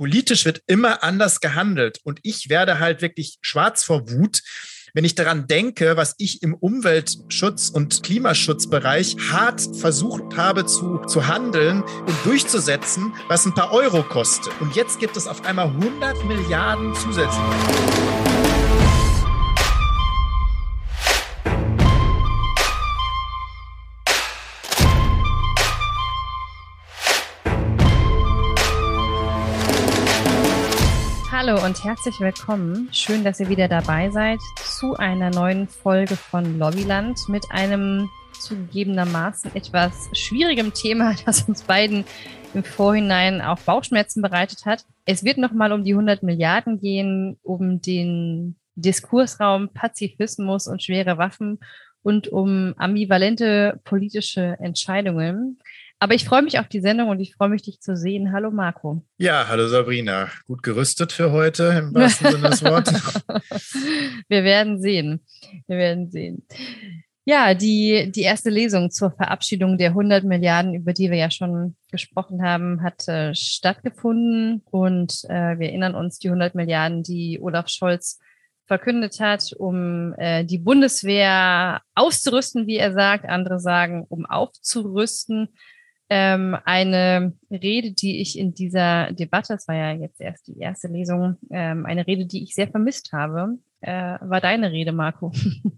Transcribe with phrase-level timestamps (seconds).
[0.00, 4.40] politisch wird immer anders gehandelt und ich werde halt wirklich schwarz vor Wut,
[4.94, 11.26] wenn ich daran denke, was ich im Umweltschutz- und Klimaschutzbereich hart versucht habe zu, zu
[11.26, 14.58] handeln und durchzusetzen, was ein paar Euro kostet.
[14.62, 18.29] Und jetzt gibt es auf einmal 100 Milliarden zusätzlich.
[31.42, 32.90] Hallo und herzlich willkommen.
[32.92, 39.56] Schön, dass ihr wieder dabei seid zu einer neuen Folge von Lobbyland mit einem zugegebenermaßen
[39.56, 42.04] etwas schwierigem Thema, das uns beiden
[42.52, 44.84] im Vorhinein auch Bauchschmerzen bereitet hat.
[45.06, 51.58] Es wird nochmal um die 100 Milliarden gehen, um den Diskursraum Pazifismus und schwere Waffen
[52.02, 55.58] und um ambivalente politische Entscheidungen.
[56.02, 58.32] Aber ich freue mich auf die Sendung und ich freue mich, dich zu sehen.
[58.32, 59.04] Hallo Marco.
[59.18, 60.30] Ja, hallo Sabrina.
[60.46, 63.22] Gut gerüstet für heute im wahrsten Sinne des Wortes.
[64.28, 65.20] Wir werden sehen.
[65.66, 66.46] Wir werden sehen.
[67.26, 71.76] Ja, die, die erste Lesung zur Verabschiedung der 100 Milliarden, über die wir ja schon
[71.92, 74.62] gesprochen haben, hat äh, stattgefunden.
[74.70, 78.18] Und äh, wir erinnern uns, die 100 Milliarden, die Olaf Scholz
[78.64, 83.28] verkündet hat, um äh, die Bundeswehr auszurüsten, wie er sagt.
[83.28, 85.50] Andere sagen, um aufzurüsten
[86.10, 90.88] ähm, eine Rede, die ich in dieser Debatte, das war ja jetzt erst die erste
[90.88, 95.32] Lesung, ähm, eine Rede, die ich sehr vermisst habe, äh, war deine Rede, Marco.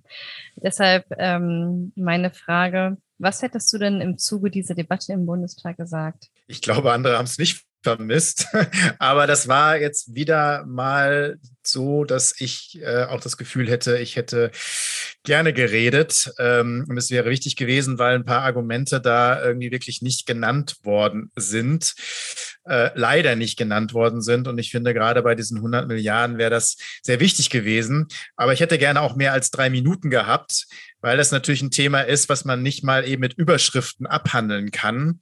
[0.56, 6.28] Deshalb ähm, meine Frage, was hättest du denn im Zuge dieser Debatte im Bundestag gesagt?
[6.46, 8.48] Ich glaube, andere haben es nicht vermisst.
[8.98, 14.16] Aber das war jetzt wieder mal so, dass ich äh, auch das Gefühl hätte, ich
[14.16, 14.50] hätte
[15.24, 16.32] gerne geredet.
[16.38, 20.76] Ähm, und es wäre wichtig gewesen, weil ein paar Argumente da irgendwie wirklich nicht genannt
[20.82, 21.94] worden sind,
[22.64, 24.48] äh, leider nicht genannt worden sind.
[24.48, 28.08] Und ich finde, gerade bei diesen 100 Milliarden wäre das sehr wichtig gewesen.
[28.36, 30.66] Aber ich hätte gerne auch mehr als drei Minuten gehabt,
[31.00, 35.20] weil das natürlich ein Thema ist, was man nicht mal eben mit Überschriften abhandeln kann.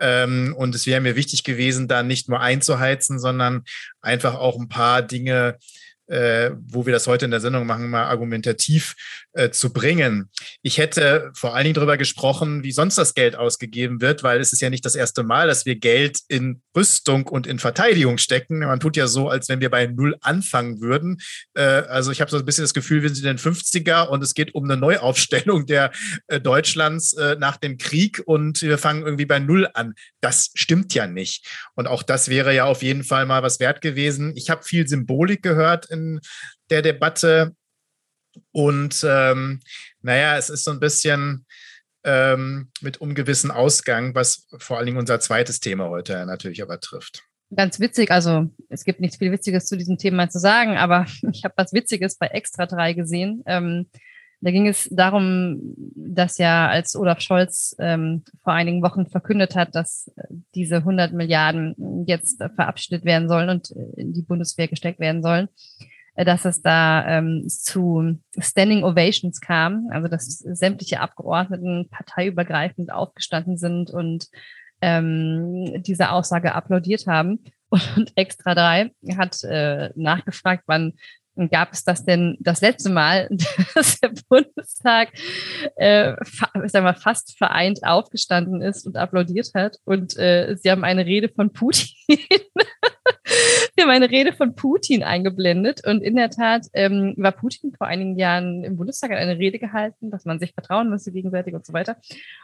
[0.00, 3.64] Ähm, und es wäre mir wichtig gewesen, da nicht nur einzuheizen, sondern
[4.00, 5.58] einfach auch ein paar Dinge
[6.08, 8.96] äh, wo wir das heute in der Sendung machen, mal argumentativ
[9.32, 10.30] äh, zu bringen.
[10.62, 14.52] Ich hätte vor allen Dingen darüber gesprochen, wie sonst das Geld ausgegeben wird, weil es
[14.52, 18.60] ist ja nicht das erste Mal, dass wir Geld in Rüstung und in Verteidigung stecken.
[18.60, 21.18] Man tut ja so, als wenn wir bei Null anfangen würden.
[21.54, 24.22] Äh, also ich habe so ein bisschen das Gefühl, wir sind in den 50er und
[24.22, 25.90] es geht um eine Neuaufstellung der
[26.28, 29.94] äh, Deutschlands äh, nach dem Krieg und wir fangen irgendwie bei Null an.
[30.20, 31.46] Das stimmt ja nicht.
[31.74, 34.32] Und auch das wäre ja auf jeden Fall mal was wert gewesen.
[34.36, 36.20] Ich habe viel Symbolik gehört in
[36.70, 37.54] der Debatte.
[38.52, 39.60] Und ähm,
[40.02, 41.44] naja, es ist so ein bisschen
[42.04, 47.24] ähm, mit ungewissen Ausgang, was vor allen Dingen unser zweites Thema heute natürlich aber trifft.
[47.54, 51.44] Ganz witzig, also es gibt nichts viel Witziges zu diesem Thema zu sagen, aber ich
[51.44, 53.42] habe was Witziges bei Extra 3 gesehen.
[53.46, 53.86] Ähm,
[54.40, 59.74] da ging es darum, dass ja, als Olaf Scholz ähm, vor einigen Wochen verkündet hat,
[59.74, 60.12] dass
[60.54, 65.48] diese 100 Milliarden jetzt verabschiedet werden sollen und in die Bundeswehr gesteckt werden sollen,
[65.80, 65.84] äh,
[66.24, 73.90] dass es da ähm, zu Standing Ovations kam, also dass sämtliche Abgeordneten parteiübergreifend aufgestanden sind
[73.90, 74.26] und
[74.80, 77.44] ähm, diese Aussage applaudiert haben.
[77.96, 80.94] Und Extra 3 hat äh, nachgefragt, wann
[81.46, 83.28] gab es das denn das letzte Mal,
[83.74, 85.10] dass der Bundestag
[85.76, 86.14] äh,
[86.64, 89.76] sag mal, fast vereint aufgestanden ist und applaudiert hat.
[89.84, 91.88] Und äh, sie haben eine Rede von Putin.
[93.76, 95.86] sie haben eine Rede von Putin eingeblendet.
[95.86, 99.58] Und in der Tat ähm, war Putin vor einigen Jahren im Bundestag hat eine Rede
[99.58, 101.96] gehalten, dass man sich vertrauen müsse gegenseitig und so weiter.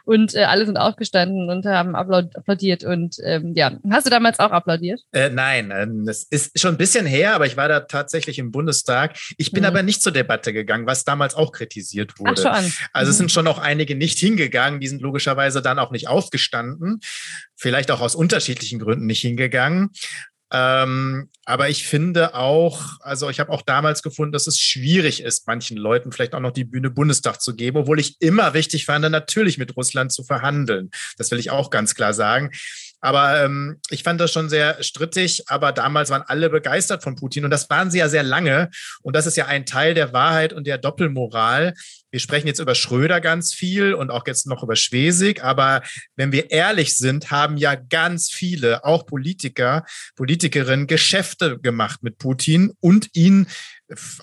[0.05, 2.83] Und äh, alle sind aufgestanden und haben applaudiert.
[2.83, 5.01] Und ähm, ja, hast du damals auch applaudiert?
[5.11, 5.69] Äh, nein,
[6.05, 9.17] das ähm, ist schon ein bisschen her, aber ich war da tatsächlich im Bundestag.
[9.37, 9.67] Ich bin mhm.
[9.67, 12.33] aber nicht zur Debatte gegangen, was damals auch kritisiert wurde.
[12.45, 12.73] Ach, schon.
[12.93, 13.11] Also mhm.
[13.11, 16.99] es sind schon auch einige nicht hingegangen, die sind logischerweise dann auch nicht aufgestanden,
[17.55, 19.91] vielleicht auch aus unterschiedlichen Gründen nicht hingegangen.
[20.51, 25.47] Ähm, aber ich finde auch, also ich habe auch damals gefunden, dass es schwierig ist,
[25.47, 29.09] manchen Leuten vielleicht auch noch die Bühne Bundestag zu geben, obwohl ich immer wichtig fand,
[29.09, 30.91] natürlich mit Russland zu verhandeln.
[31.17, 32.51] Das will ich auch ganz klar sagen.
[33.05, 35.43] Aber ähm, ich fand das schon sehr strittig.
[35.47, 38.71] Aber damals waren alle begeistert von Putin und das waren sie ja sehr lange.
[39.03, 41.75] Und das ist ja ein Teil der Wahrheit und der Doppelmoral.
[42.15, 45.43] Wir sprechen jetzt über Schröder ganz viel und auch jetzt noch über Schwesig.
[45.43, 45.81] Aber
[46.15, 49.83] wenn wir ehrlich sind, haben ja ganz viele, auch Politiker,
[50.15, 53.47] Politikerinnen, Geschäfte gemacht mit Putin und ihn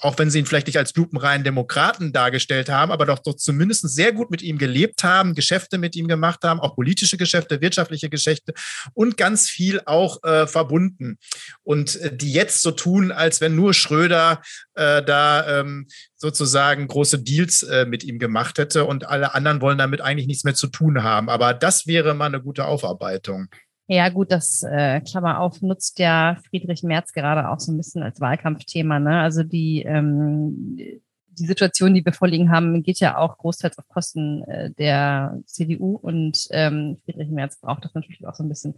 [0.01, 3.89] auch wenn sie ihn vielleicht nicht als lupenreinen Demokraten dargestellt haben, aber doch, doch zumindest
[3.89, 8.11] sehr gut mit ihm gelebt haben, Geschäfte mit ihm gemacht haben, auch politische Geschäfte, wirtschaftliche
[8.11, 8.55] Geschäfte
[8.95, 11.19] und ganz viel auch äh, verbunden.
[11.63, 14.43] Und äh, die jetzt so tun, als wenn nur Schröder
[14.75, 15.87] äh, da ähm,
[16.17, 20.45] sozusagen große Deals äh, mit ihm gemacht hätte und alle anderen wollen damit eigentlich nichts
[20.45, 21.29] mehr zu tun haben.
[21.29, 23.49] Aber das wäre mal eine gute Aufarbeitung.
[23.89, 28.03] Ja, gut, das äh, Klammer auf nutzt ja Friedrich Merz gerade auch so ein bisschen
[28.03, 29.01] als Wahlkampfthema.
[29.01, 29.21] Ne?
[29.21, 34.45] Also die, ähm, die Situation, die wir vorliegen haben, geht ja auch großteils auf Kosten
[34.45, 38.75] äh, der CDU und ähm, Friedrich Merz braucht das natürlich auch so ein bisschen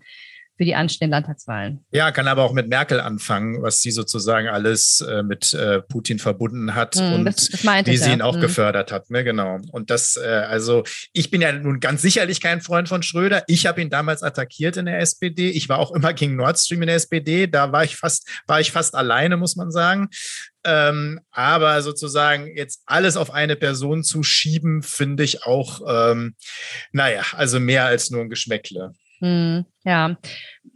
[0.56, 1.84] für die anstehenden Landtagswahlen.
[1.90, 6.20] Ja, kann aber auch mit Merkel anfangen, was sie sozusagen alles äh, mit äh, Putin
[6.20, 8.40] verbunden hat mm, und das, das wie sie ihn auch mm.
[8.40, 9.10] gefördert hat.
[9.10, 9.24] Ne?
[9.24, 9.58] Genau.
[9.72, 13.42] Und das, äh, also ich bin ja nun ganz sicherlich kein Freund von Schröder.
[13.48, 15.50] Ich habe ihn damals attackiert in der SPD.
[15.50, 17.48] Ich war auch immer gegen Nord Stream in der SPD.
[17.48, 20.08] Da war ich fast, war ich fast alleine, muss man sagen.
[20.64, 26.36] Ähm, aber sozusagen jetzt alles auf eine Person zu schieben, finde ich auch, ähm,
[26.92, 28.92] naja, also mehr als nur ein Geschmäckle.
[29.24, 30.18] Hm, ja,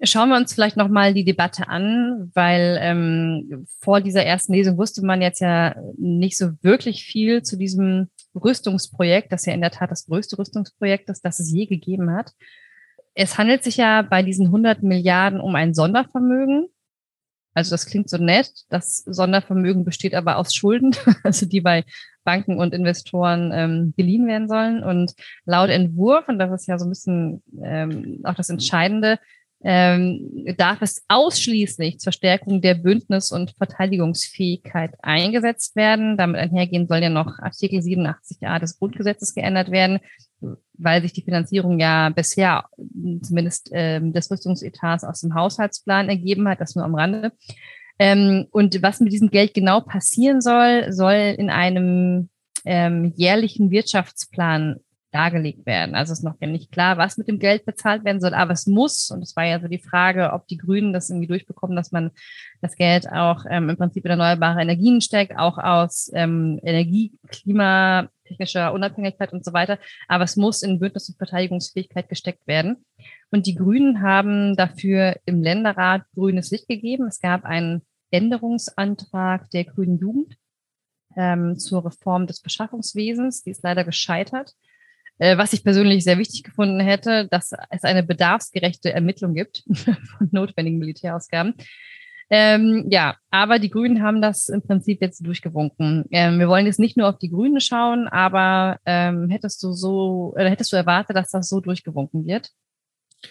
[0.00, 5.04] schauen wir uns vielleicht nochmal die Debatte an, weil ähm, vor dieser ersten Lesung wusste
[5.04, 9.90] man jetzt ja nicht so wirklich viel zu diesem Rüstungsprojekt, das ja in der Tat
[9.90, 12.32] das größte Rüstungsprojekt ist, das es je gegeben hat.
[13.12, 16.68] Es handelt sich ja bei diesen 100 Milliarden um ein Sondervermögen.
[17.58, 18.52] Also das klingt so nett.
[18.68, 20.94] Das Sondervermögen besteht aber aus Schulden,
[21.24, 21.84] also die bei
[22.22, 24.84] Banken und Investoren ähm, geliehen werden sollen.
[24.84, 25.14] Und
[25.44, 29.18] laut Entwurf, und das ist ja so ein bisschen ähm, auch das Entscheidende,
[29.64, 36.16] ähm, darf es ausschließlich zur Stärkung der Bündnis- und Verteidigungsfähigkeit eingesetzt werden.
[36.16, 39.98] Damit einhergehen soll ja noch Artikel 87a des Grundgesetzes geändert werden,
[40.74, 42.64] weil sich die Finanzierung ja bisher
[43.22, 47.32] zumindest ähm, des Rüstungsetats aus dem Haushaltsplan ergeben hat, das nur am Rande.
[47.98, 52.28] Ähm, und was mit diesem Geld genau passieren soll, soll in einem
[52.64, 54.76] ähm, jährlichen Wirtschaftsplan
[55.10, 55.94] dargelegt werden.
[55.94, 59.10] Also ist noch nicht klar, was mit dem Geld bezahlt werden soll, aber es muss,
[59.10, 62.10] und es war ja so die Frage, ob die Grünen das irgendwie durchbekommen, dass man
[62.60, 68.08] das Geld auch ähm, im Prinzip in erneuerbare Energien steckt, auch aus ähm, Energie, Klima,
[68.38, 69.78] technischer Unabhängigkeit und so weiter.
[70.06, 72.84] Aber es muss in Bündnis- und Verteidigungsfähigkeit gesteckt werden.
[73.30, 77.06] Und die Grünen haben dafür im Länderrat grünes Licht gegeben.
[77.06, 80.36] Es gab einen Änderungsantrag der Grünen Jugend
[81.16, 83.42] ähm, zur Reform des Beschaffungswesens.
[83.42, 84.52] Die ist leider gescheitert.
[85.18, 90.28] Äh, was ich persönlich sehr wichtig gefunden hätte, dass es eine bedarfsgerechte Ermittlung gibt von
[90.30, 91.54] notwendigen Militärausgaben.
[92.30, 96.04] Ähm, ja, aber die Grünen haben das im Prinzip jetzt durchgewunken.
[96.10, 100.32] Ähm, wir wollen jetzt nicht nur auf die Grünen schauen, aber ähm, hättest du so,
[100.34, 102.50] oder hättest du erwartet, dass das so durchgewunken wird?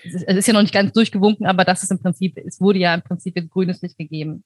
[0.04, 2.60] Es ist, es ist ja noch nicht ganz durchgewunken, aber das ist im Prinzip, es
[2.60, 4.44] wurde ja im Prinzip jetzt grünes Licht gegeben.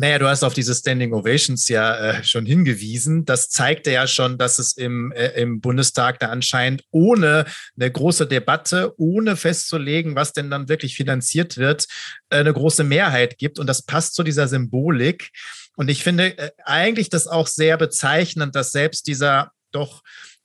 [0.00, 3.26] Naja, du hast auf diese Standing Ovations ja äh, schon hingewiesen.
[3.26, 7.44] Das zeigte ja schon, dass es im, äh, im Bundestag da anscheinend ohne
[7.78, 11.86] eine große Debatte, ohne festzulegen, was denn dann wirklich finanziert wird,
[12.30, 13.58] äh, eine große Mehrheit gibt.
[13.58, 15.32] Und das passt zu dieser Symbolik.
[15.76, 20.00] Und ich finde äh, eigentlich das auch sehr bezeichnend, dass selbst dieser doch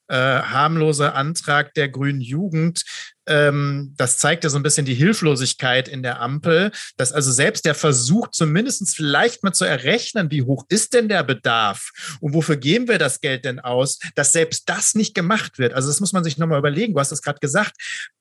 [0.07, 2.83] äh, harmlose Antrag der Grünen Jugend
[3.27, 7.65] ähm, das zeigt ja so ein bisschen die Hilflosigkeit in der Ampel, dass also selbst
[7.65, 12.57] der Versuch, zumindest vielleicht mal zu errechnen, wie hoch ist denn der Bedarf und wofür
[12.57, 15.73] geben wir das Geld denn aus, dass selbst das nicht gemacht wird.
[15.73, 16.93] Also das muss man sich nochmal überlegen.
[16.93, 17.73] Du hast es gerade gesagt.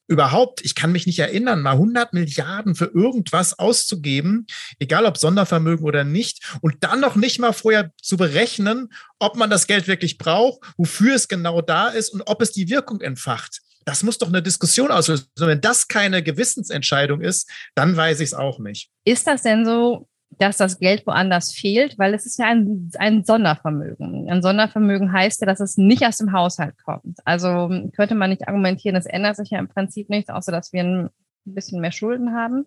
[0.07, 4.47] Überhaupt, ich kann mich nicht erinnern, mal 100 Milliarden für irgendwas auszugeben,
[4.79, 9.49] egal ob Sondervermögen oder nicht, und dann noch nicht mal vorher zu berechnen, ob man
[9.49, 13.61] das Geld wirklich braucht, wofür es genau da ist und ob es die Wirkung entfacht.
[13.87, 15.27] Das muss doch eine Diskussion auslösen.
[15.37, 18.91] Wenn das keine Gewissensentscheidung ist, dann weiß ich es auch nicht.
[19.05, 21.99] Ist das denn so, dass das Geld woanders fehlt?
[21.99, 24.29] Weil es ist ja ein, ein Sondervermögen.
[24.29, 27.19] Ein Sondervermögen heißt ja, dass es nicht aus dem Haushalt kommt.
[27.25, 30.83] Also könnte man nicht argumentieren, es ändert sich ja im Prinzip nichts, außer dass wir
[30.83, 31.11] ein
[31.45, 32.67] bisschen mehr Schulden haben.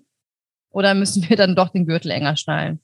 [0.70, 2.80] Oder müssen wir dann doch den Gürtel enger schnallen?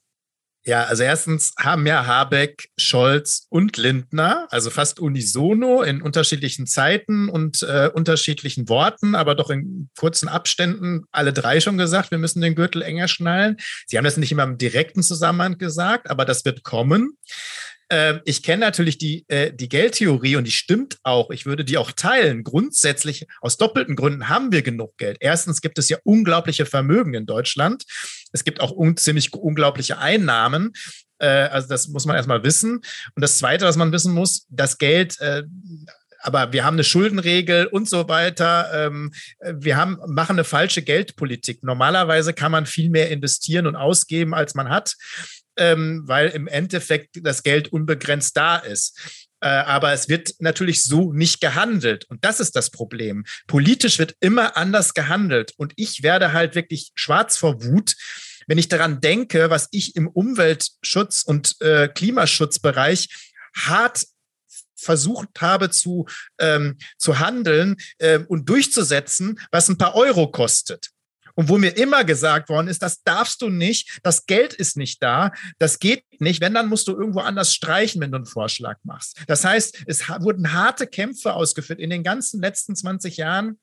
[0.66, 7.28] Ja, also erstens haben ja Habeck, Scholz und Lindner, also fast unisono in unterschiedlichen Zeiten
[7.28, 12.40] und äh, unterschiedlichen Worten, aber doch in kurzen Abständen alle drei schon gesagt, wir müssen
[12.40, 13.58] den Gürtel enger schnallen.
[13.86, 17.18] Sie haben das nicht immer im direkten Zusammenhang gesagt, aber das wird kommen.
[17.94, 21.30] Ähm, ich kenne natürlich die, äh, die Geldtheorie und die stimmt auch.
[21.30, 22.42] Ich würde die auch teilen.
[22.42, 25.18] Grundsätzlich aus doppelten Gründen haben wir genug Geld.
[25.20, 27.84] Erstens gibt es ja unglaubliche Vermögen in Deutschland.
[28.32, 30.72] Es gibt auch un ziemlich unglaubliche Einnahmen.
[31.18, 32.78] Äh, also das muss man erstmal wissen.
[33.14, 35.44] Und das Zweite, was man wissen muss, das Geld äh,
[36.24, 38.70] aber wir haben eine Schuldenregel und so weiter.
[38.72, 41.62] Ähm, wir haben, machen eine falsche Geldpolitik.
[41.62, 44.96] Normalerweise kann man viel mehr investieren und ausgeben, als man hat.
[45.56, 48.98] ähm, weil im Endeffekt das Geld unbegrenzt da ist.
[49.40, 52.04] Äh, aber es wird natürlich so nicht gehandelt.
[52.06, 53.24] Und das ist das Problem.
[53.46, 55.52] Politisch wird immer anders gehandelt.
[55.56, 57.94] Und ich werde halt wirklich schwarz vor Wut,
[58.46, 63.08] wenn ich daran denke, was ich im Umweltschutz und äh, Klimaschutzbereich
[63.56, 64.04] hart
[64.84, 66.06] versucht habe zu,
[66.38, 70.90] ähm, zu handeln äh, und durchzusetzen, was ein paar Euro kostet.
[71.36, 75.02] Und wo mir immer gesagt worden ist, das darfst du nicht, das Geld ist nicht
[75.02, 76.40] da, das geht nicht.
[76.40, 79.20] Wenn, dann musst du irgendwo anders streichen, wenn du einen Vorschlag machst.
[79.26, 83.58] Das heißt, es wurden harte Kämpfe ausgeführt in den ganzen letzten 20 Jahren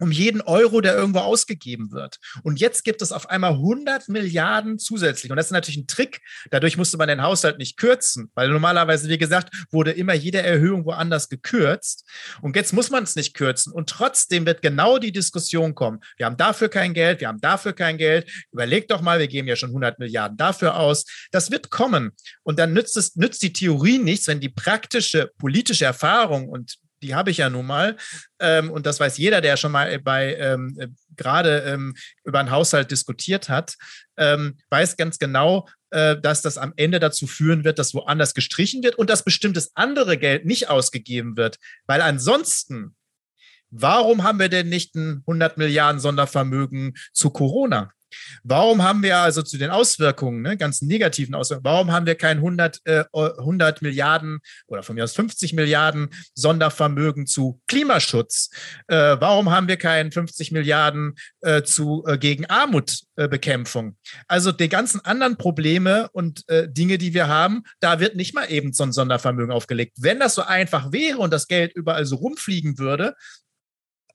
[0.00, 2.18] um jeden Euro, der irgendwo ausgegeben wird.
[2.42, 5.30] Und jetzt gibt es auf einmal 100 Milliarden zusätzlich.
[5.30, 6.20] Und das ist natürlich ein Trick.
[6.50, 10.84] Dadurch musste man den Haushalt nicht kürzen, weil normalerweise, wie gesagt, wurde immer jede Erhöhung
[10.86, 12.08] woanders gekürzt.
[12.40, 13.72] Und jetzt muss man es nicht kürzen.
[13.72, 16.00] Und trotzdem wird genau die Diskussion kommen.
[16.16, 18.30] Wir haben dafür kein Geld, wir haben dafür kein Geld.
[18.52, 21.04] Überleg doch mal, wir geben ja schon 100 Milliarden dafür aus.
[21.30, 22.12] Das wird kommen.
[22.42, 27.14] Und dann nützt es, nützt die Theorie nichts, wenn die praktische politische Erfahrung und die
[27.14, 27.96] habe ich ja nun mal.
[28.38, 32.50] Ähm, und das weiß jeder, der schon mal bei ähm, äh, gerade ähm, über einen
[32.50, 33.76] Haushalt diskutiert hat,
[34.16, 38.82] ähm, weiß ganz genau, äh, dass das am Ende dazu führen wird, dass woanders gestrichen
[38.82, 41.58] wird und dass bestimmtes andere Geld nicht ausgegeben wird.
[41.86, 42.96] Weil ansonsten,
[43.70, 47.92] warum haben wir denn nicht ein 100 Milliarden Sondervermögen zu Corona?
[48.42, 52.38] Warum haben wir also zu den Auswirkungen, ne, ganz negativen Auswirkungen, warum haben wir kein
[52.38, 58.50] 100, äh, 100 Milliarden oder von mir aus 50 Milliarden Sondervermögen zu Klimaschutz?
[58.88, 63.96] Äh, warum haben wir kein 50 Milliarden äh, zu, äh, gegen Armutbekämpfung?
[64.28, 68.50] also die ganzen anderen Probleme und äh, Dinge, die wir haben, da wird nicht mal
[68.50, 69.94] eben so ein Sondervermögen aufgelegt.
[69.98, 73.14] Wenn das so einfach wäre und das Geld überall so rumfliegen würde,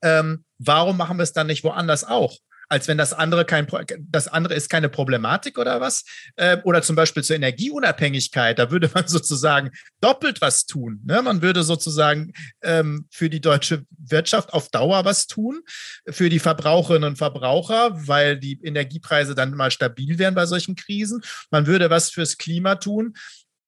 [0.02, 2.36] ähm, warum machen wir es dann nicht woanders auch?
[2.68, 3.66] Als wenn das andere kein,
[4.00, 6.04] das andere ist keine Problematik oder was?
[6.36, 9.70] Äh, oder zum Beispiel zur Energieunabhängigkeit, da würde man sozusagen
[10.00, 11.00] doppelt was tun.
[11.04, 11.22] Ne?
[11.22, 12.32] Man würde sozusagen
[12.62, 15.60] ähm, für die deutsche Wirtschaft auf Dauer was tun,
[16.08, 21.22] für die Verbraucherinnen und Verbraucher, weil die Energiepreise dann mal stabil wären bei solchen Krisen.
[21.50, 23.14] Man würde was fürs Klima tun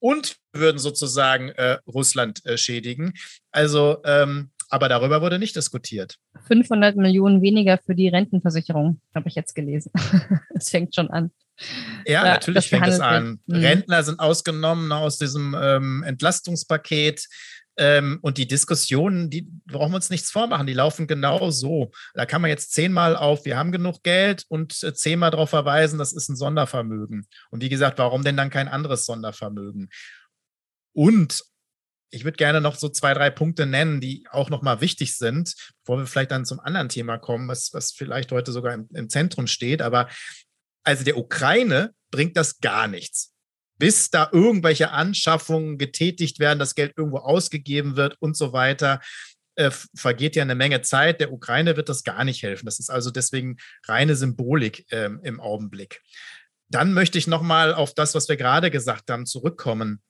[0.00, 3.14] und würden sozusagen äh, Russland äh, schädigen.
[3.50, 6.16] Also ähm, aber darüber wurde nicht diskutiert.
[6.46, 9.92] 500 Millionen weniger für die Rentenversicherung, habe ich jetzt gelesen.
[10.54, 11.30] Es fängt schon an.
[12.04, 13.40] Ja, ja natürlich fängt es an.
[13.46, 13.54] Mhm.
[13.54, 17.26] Rentner sind ausgenommen aus diesem ähm, Entlastungspaket.
[17.80, 21.92] Ähm, und die Diskussionen, die brauchen wir uns nichts vormachen, die laufen genau so.
[22.14, 25.96] Da kann man jetzt zehnmal auf, wir haben genug Geld und äh, zehnmal darauf verweisen,
[25.96, 27.28] das ist ein Sondervermögen.
[27.50, 29.90] Und wie gesagt, warum denn dann kein anderes Sondervermögen?
[30.92, 31.44] Und
[32.10, 35.98] ich würde gerne noch so zwei, drei Punkte nennen, die auch nochmal wichtig sind, bevor
[35.98, 39.46] wir vielleicht dann zum anderen Thema kommen, was, was vielleicht heute sogar im, im Zentrum
[39.46, 39.82] steht.
[39.82, 40.08] Aber
[40.84, 43.34] also der Ukraine bringt das gar nichts.
[43.78, 49.00] Bis da irgendwelche Anschaffungen getätigt werden, das Geld irgendwo ausgegeben wird und so weiter,
[49.56, 51.20] äh, vergeht ja eine Menge Zeit.
[51.20, 52.66] Der Ukraine wird das gar nicht helfen.
[52.66, 56.00] Das ist also deswegen reine Symbolik äh, im Augenblick.
[56.70, 60.02] Dann möchte ich nochmal auf das, was wir gerade gesagt haben, zurückkommen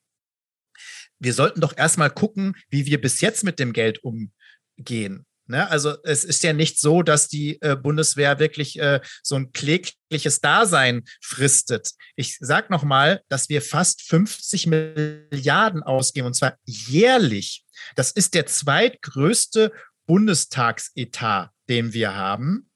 [1.19, 5.27] wir sollten doch erstmal gucken, wie wir bis jetzt mit dem Geld umgehen.
[5.49, 5.69] Ne?
[5.71, 10.41] Also es ist ja nicht so, dass die äh, Bundeswehr wirklich äh, so ein klägliches
[10.41, 11.91] Dasein fristet.
[12.17, 17.65] Ich sage nochmal, dass wir fast 50 Milliarden ausgeben, und zwar jährlich.
[17.97, 19.73] Das ist der zweitgrößte
[20.07, 22.71] Bundestagsetat, den wir haben.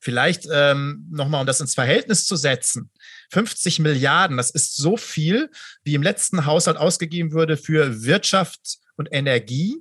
[0.00, 2.90] Vielleicht ähm, nochmal, um das ins Verhältnis zu setzen.
[3.30, 5.50] 50 Milliarden, das ist so viel,
[5.84, 9.76] wie im letzten Haushalt ausgegeben würde für Wirtschaft und Energie,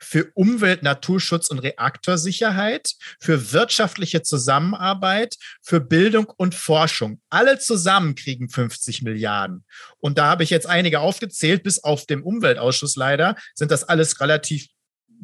[0.00, 7.20] für Umwelt, Naturschutz und Reaktorsicherheit, für wirtschaftliche Zusammenarbeit, für Bildung und Forschung.
[7.30, 9.64] Alle zusammen kriegen 50 Milliarden.
[9.98, 14.20] Und da habe ich jetzt einige aufgezählt, bis auf dem Umweltausschuss leider, sind das alles
[14.20, 14.66] relativ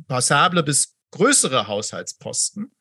[0.07, 2.73] passable bis größere Haushaltsposten.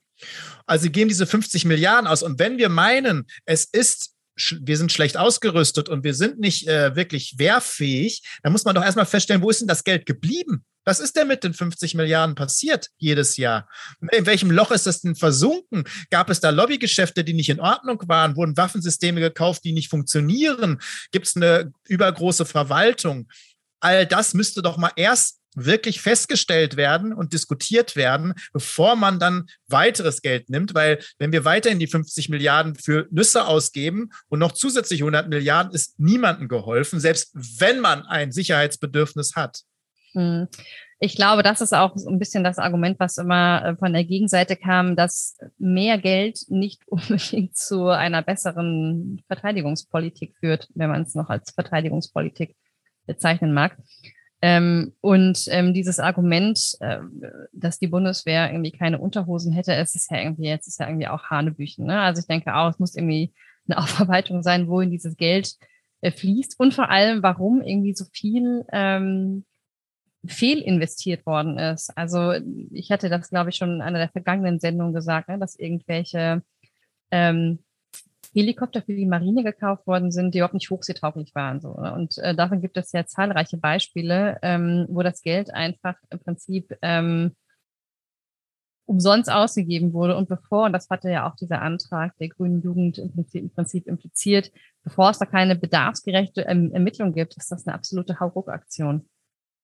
[0.65, 2.23] Also geben diese 50 Milliarden aus.
[2.23, 6.95] Und wenn wir meinen, es ist wir sind schlecht ausgerüstet und wir sind nicht äh,
[6.95, 10.65] wirklich wehrfähig, dann muss man doch erstmal feststellen, wo ist denn das Geld geblieben?
[10.85, 13.69] Was ist denn mit den 50 Milliarden passiert jedes Jahr?
[14.11, 15.85] In welchem Loch ist das denn versunken?
[16.09, 18.35] Gab es da Lobbygeschäfte, die nicht in Ordnung waren?
[18.35, 20.81] Wurden Waffensysteme gekauft, die nicht funktionieren?
[21.11, 23.29] Gibt es eine übergroße Verwaltung?
[23.79, 29.47] All das müsste doch mal erst wirklich festgestellt werden und diskutiert werden, bevor man dann
[29.67, 34.51] weiteres Geld nimmt, weil wenn wir weiterhin die 50 Milliarden für Nüsse ausgeben und noch
[34.51, 39.61] zusätzlich 100 Milliarden, ist niemandem geholfen, selbst wenn man ein Sicherheitsbedürfnis hat.
[40.13, 40.47] Hm.
[40.99, 44.55] Ich glaube, das ist auch ein bisschen das Argument, was immer äh, von der Gegenseite
[44.55, 51.29] kam, dass mehr Geld nicht unbedingt zu einer besseren Verteidigungspolitik führt, wenn man es noch
[51.29, 52.55] als Verteidigungspolitik
[53.05, 53.77] bezeichnen mag.
[54.45, 56.99] Ähm, und ähm, dieses Argument, äh,
[57.53, 61.07] dass die Bundeswehr irgendwie keine Unterhosen hätte, es ist ja irgendwie, jetzt ist ja irgendwie
[61.07, 61.85] auch Hanebüchen.
[61.85, 61.97] Ne?
[62.01, 63.31] Also ich denke auch, es muss irgendwie
[63.69, 65.55] eine Aufarbeitung sein, wohin dieses Geld
[66.01, 69.45] äh, fließt und vor allem, warum irgendwie so viel ähm,
[70.25, 71.97] fehlinvestiert worden ist.
[71.97, 72.33] Also
[72.71, 76.43] ich hatte das, glaube ich, schon in einer der vergangenen Sendungen gesagt, ne, dass irgendwelche
[77.11, 77.59] ähm,
[78.33, 81.61] Helikopter für die Marine gekauft worden sind, die überhaupt nicht hochseetauglich waren.
[81.61, 81.79] So.
[81.79, 81.93] Ne?
[81.93, 86.75] Und äh, davon gibt es ja zahlreiche Beispiele, ähm, wo das Geld einfach im Prinzip
[86.81, 87.35] ähm,
[88.85, 90.17] umsonst ausgegeben wurde.
[90.17, 93.49] Und bevor, und das hatte ja auch dieser Antrag der Grünen Jugend im Prinzip, im
[93.51, 94.51] Prinzip impliziert,
[94.83, 99.07] bevor es da keine bedarfsgerechte ähm, Ermittlung gibt, ist das eine absolute Hauruck-Aktion.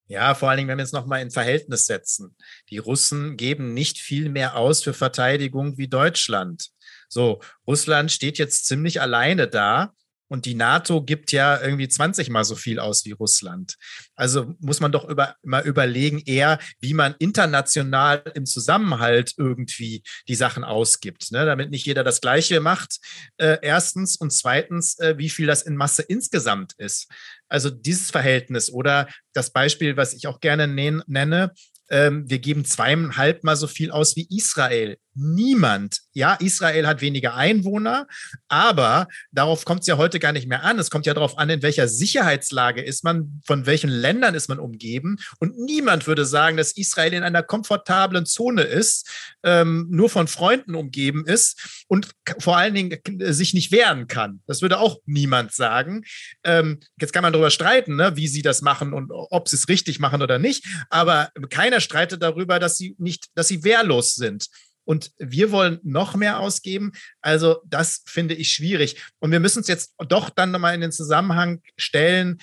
[0.08, 2.36] Ja, vor allen Dingen, wenn wir es nochmal in Verhältnis setzen.
[2.70, 6.72] Die Russen geben nicht viel mehr aus für Verteidigung wie Deutschland.
[7.10, 9.94] So, Russland steht jetzt ziemlich alleine da
[10.30, 13.76] und die NATO gibt ja irgendwie 20 mal so viel aus wie Russland.
[14.16, 20.36] Also muss man doch über, mal überlegen, eher, wie man international im Zusammenhalt irgendwie die
[20.36, 21.46] Sachen ausgibt, ne?
[21.46, 23.00] damit nicht jeder das Gleiche macht.
[23.38, 27.08] Äh, erstens und zweitens, äh, wie viel das in Masse insgesamt ist.
[27.48, 31.54] Also dieses Verhältnis oder das Beispiel, was ich auch gerne nenne,
[31.90, 34.98] ähm, wir geben zweieinhalb mal so viel aus wie Israel.
[35.22, 36.00] Niemand.
[36.14, 38.08] Ja, Israel hat weniger Einwohner,
[38.48, 40.80] aber darauf kommt es ja heute gar nicht mehr an.
[40.80, 44.60] Es kommt ja darauf an, in welcher Sicherheitslage ist man, von welchen Ländern ist man
[44.60, 45.18] umgeben.
[45.40, 49.10] Und niemand würde sagen, dass Israel in einer komfortablen Zone ist,
[49.44, 54.42] ähm, nur von Freunden umgeben ist und vor allen Dingen sich nicht wehren kann.
[54.48, 56.06] Das würde auch niemand sagen.
[56.46, 59.68] Ähm, jetzt kann man darüber streiten, ne, wie sie das machen und ob sie es
[59.68, 60.66] richtig machen oder nicht.
[60.90, 64.48] Aber keiner streitet darüber, dass sie nicht, dass sie wehrlos sind
[64.90, 66.94] und wir wollen noch mehr ausgeben.
[67.22, 69.00] Also das finde ich schwierig.
[69.20, 72.40] Und wir müssen es jetzt doch dann nochmal in den Zusammenhang stellen.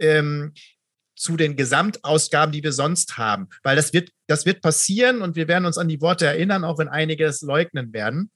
[0.00, 0.54] Ähm,
[1.14, 3.50] zu den Gesamtausgaben, die wir sonst haben.
[3.62, 6.78] Weil das wird, das wird passieren und wir werden uns an die Worte erinnern, auch
[6.78, 8.30] wenn einige es leugnen werden.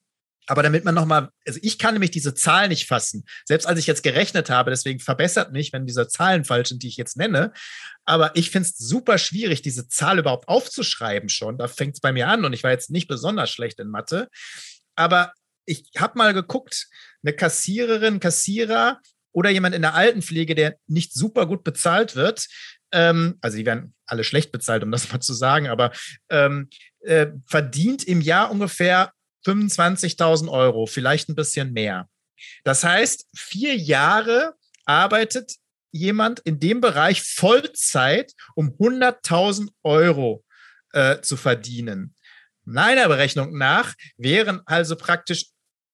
[0.46, 3.24] Aber damit man nochmal, also ich kann nämlich diese Zahl nicht fassen.
[3.46, 6.88] Selbst als ich jetzt gerechnet habe, deswegen verbessert mich, wenn diese Zahlen falsch sind, die
[6.88, 7.52] ich jetzt nenne.
[8.04, 11.56] Aber ich finde es super schwierig, diese Zahl überhaupt aufzuschreiben schon.
[11.56, 14.28] Da fängt es bei mir an und ich war jetzt nicht besonders schlecht in Mathe.
[14.96, 15.32] Aber
[15.64, 16.88] ich habe mal geguckt,
[17.22, 19.00] eine Kassiererin, Kassierer
[19.32, 22.46] oder jemand in der Altenpflege, der nicht super gut bezahlt wird,
[22.92, 25.90] ähm, also die werden alle schlecht bezahlt, um das mal zu sagen, aber
[26.30, 26.68] ähm,
[27.00, 29.12] äh, verdient im Jahr ungefähr
[29.44, 32.08] 25.000 Euro, vielleicht ein bisschen mehr.
[32.64, 34.54] Das heißt, vier Jahre
[34.84, 35.56] arbeitet
[35.92, 40.44] jemand in dem Bereich Vollzeit, um 100.000 Euro
[40.92, 42.14] äh, zu verdienen.
[42.64, 45.46] Meiner Berechnung nach wären also praktisch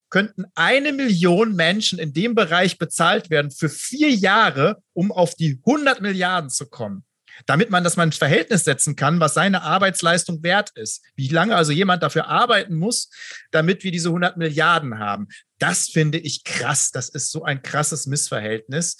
[0.09, 5.61] könnten eine Million Menschen in dem Bereich bezahlt werden für vier Jahre, um auf die
[5.65, 7.05] 100 Milliarden zu kommen
[7.47, 11.03] damit man das mal ins Verhältnis setzen kann, was seine Arbeitsleistung wert ist.
[11.17, 13.11] Wie lange also jemand dafür arbeiten muss,
[13.51, 15.29] damit wir diese 100 Milliarden haben.
[15.59, 16.91] Das finde ich krass.
[16.91, 18.97] Das ist so ein krasses Missverhältnis.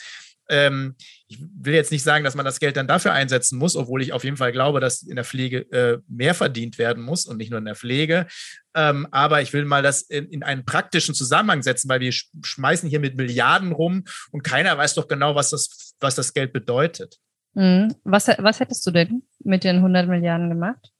[0.51, 0.97] Ähm,
[1.29, 4.13] ich will jetzt nicht sagen, dass man das Geld dann dafür einsetzen muss, obwohl ich
[4.13, 7.51] auf jeden Fall glaube, dass in der Pflege äh, mehr verdient werden muss und nicht
[7.51, 8.27] nur in der Pflege.
[8.75, 12.89] Ähm, aber ich will mal das in, in, einen praktischen Zusammenhang setzen, weil wir schmeißen
[12.89, 17.19] hier mit Milliarden rum und keiner weiß doch genau, was das, was das Geld bedeutet.
[17.55, 17.95] Mhm.
[18.05, 20.93] Was, was hättest du denn mit den 100 Milliarden gemacht?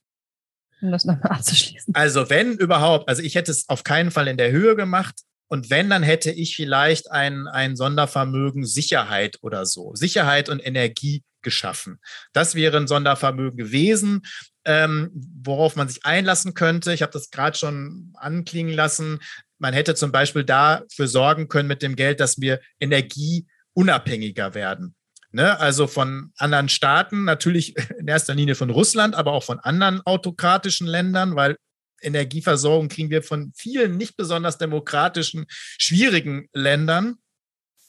[0.81, 1.95] Um das nochmal abzuschließen.
[1.95, 5.15] Also, wenn überhaupt, also ich hätte es auf keinen Fall in der Höhe gemacht.
[5.47, 9.93] Und wenn, dann hätte ich vielleicht ein, ein Sondervermögen Sicherheit oder so.
[9.95, 11.99] Sicherheit und Energie geschaffen.
[12.31, 14.21] Das wäre ein Sondervermögen gewesen,
[14.63, 15.11] ähm,
[15.43, 16.93] worauf man sich einlassen könnte.
[16.93, 19.19] Ich habe das gerade schon anklingen lassen.
[19.57, 24.95] Man hätte zum Beispiel dafür sorgen können mit dem Geld, dass wir energieunabhängiger werden.
[25.31, 25.59] Ne?
[25.59, 30.87] Also von anderen Staaten, natürlich in erster Linie von Russland, aber auch von anderen autokratischen
[30.87, 31.57] Ländern, weil
[32.01, 37.17] Energieversorgung kriegen wir von vielen nicht besonders demokratischen, schwierigen Ländern.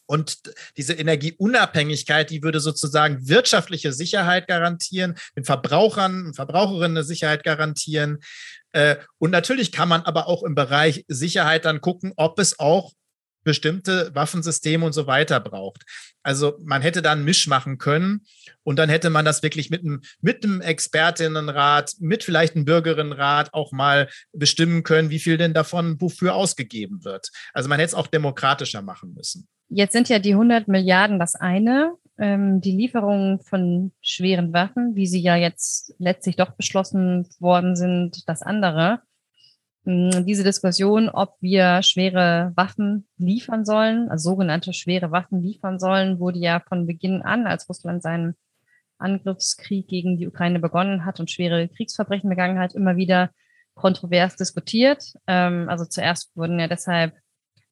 [0.07, 0.39] Und
[0.77, 8.19] diese Energieunabhängigkeit, die würde sozusagen wirtschaftliche Sicherheit garantieren, den Verbrauchern und Verbraucherinnen eine Sicherheit garantieren.
[8.73, 12.93] Äh, und natürlich kann man aber auch im Bereich Sicherheit dann gucken, ob es auch
[13.45, 15.85] bestimmte Waffensysteme und so weiter braucht.
[16.23, 18.23] Also man hätte da einen Misch machen können
[18.63, 23.53] und dann hätte man das wirklich mit einem, mit einem Expertinnenrat, mit vielleicht einem Bürgerinnenrat
[23.55, 27.31] auch mal bestimmen können, wie viel denn davon wofür ausgegeben wird.
[27.53, 29.49] Also man hätte es auch demokratischer machen müssen.
[29.69, 31.95] Jetzt sind ja die 100 Milliarden das eine.
[32.19, 38.29] ähm, die Lieferung von schweren Waffen, wie sie ja jetzt letztlich doch beschlossen worden sind,
[38.29, 39.01] das andere.
[39.87, 46.19] Ähm, diese Diskussion, ob wir schwere Waffen liefern sollen, also sogenannte schwere Waffen liefern sollen,
[46.19, 48.35] wurde ja von Beginn an, als Russland seinen
[48.99, 53.31] Angriffskrieg gegen die Ukraine begonnen hat und schwere Kriegsverbrechen begangen hat, immer wieder
[53.75, 55.15] kontrovers diskutiert.
[55.27, 57.15] Ähm, also zuerst wurden ja deshalb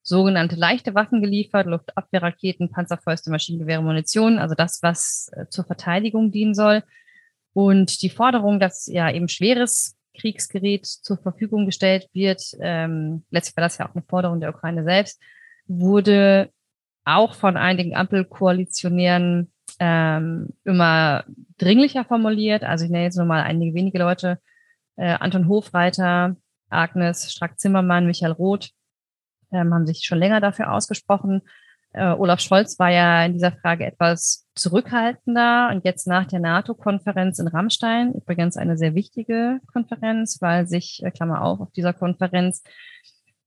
[0.03, 6.55] sogenannte leichte Waffen geliefert, Luftabwehrraketen, Panzerfäuste, Maschinengewehre, Munition, also das, was äh, zur Verteidigung dienen
[6.55, 6.83] soll.
[7.53, 13.65] Und die Forderung, dass ja eben schweres Kriegsgerät zur Verfügung gestellt wird, ähm, letztlich war
[13.65, 15.21] das ja auch eine Forderung der Ukraine selbst,
[15.67, 16.51] wurde
[17.05, 21.25] auch von einigen Ampelkoalitionären ähm, immer
[21.59, 22.65] dringlicher formuliert.
[22.65, 24.39] Also ich nenne jetzt nur mal einige wenige Leute.
[24.97, 26.37] Äh, Anton Hofreiter,
[26.69, 28.71] Agnes Strack-Zimmermann, Michael Roth
[29.53, 31.43] ähm, haben sich schon länger dafür ausgesprochen.
[31.93, 37.39] Äh, Olaf Scholz war ja in dieser Frage etwas zurückhaltender und jetzt nach der NATO-Konferenz
[37.39, 42.63] in Rammstein, übrigens eine sehr wichtige Konferenz, weil sich, äh, Klammer auf, auf dieser Konferenz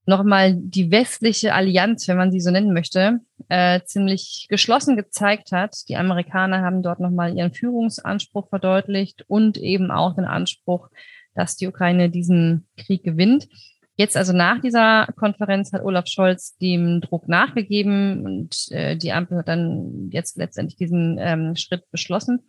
[0.06, 5.88] nochmal die westliche Allianz, wenn man sie so nennen möchte, äh, ziemlich geschlossen gezeigt hat.
[5.88, 10.90] Die Amerikaner haben dort nochmal ihren Führungsanspruch verdeutlicht und eben auch den Anspruch,
[11.34, 13.48] dass die Ukraine diesen Krieg gewinnt.
[13.96, 19.38] Jetzt also nach dieser Konferenz hat Olaf Scholz dem Druck nachgegeben und äh, die Ampel
[19.38, 22.40] hat dann jetzt letztendlich diesen ähm, Schritt beschlossen.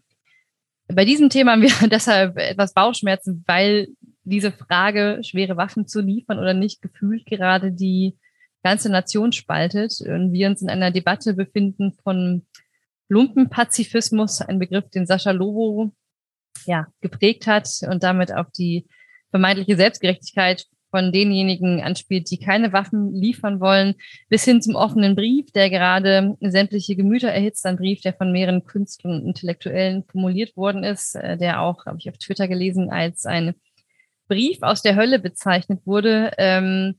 [0.88, 3.90] Bei diesem Thema haben wir deshalb etwas Bauchschmerzen, weil
[4.24, 8.18] diese Frage, schwere Waffen zu liefern oder nicht, gefühlt gerade die
[8.64, 12.48] ganze Nation spaltet und wir uns in einer Debatte befinden von
[13.08, 15.92] Lumpenpazifismus, ein Begriff, den Sascha Lobo
[16.66, 18.88] ja, geprägt hat und damit auf die
[19.30, 23.96] vermeintliche Selbstgerechtigkeit von denjenigen anspielt, die keine Waffen liefern wollen,
[24.30, 28.64] bis hin zum offenen Brief, der gerade sämtliche Gemüter erhitzt, ein Brief, der von mehreren
[28.64, 33.26] Künstlern und Intellektuellen formuliert worden ist, äh, der auch, habe ich auf Twitter gelesen, als
[33.26, 33.56] ein
[34.30, 36.32] Brief aus der Hölle bezeichnet wurde.
[36.38, 36.96] Ähm,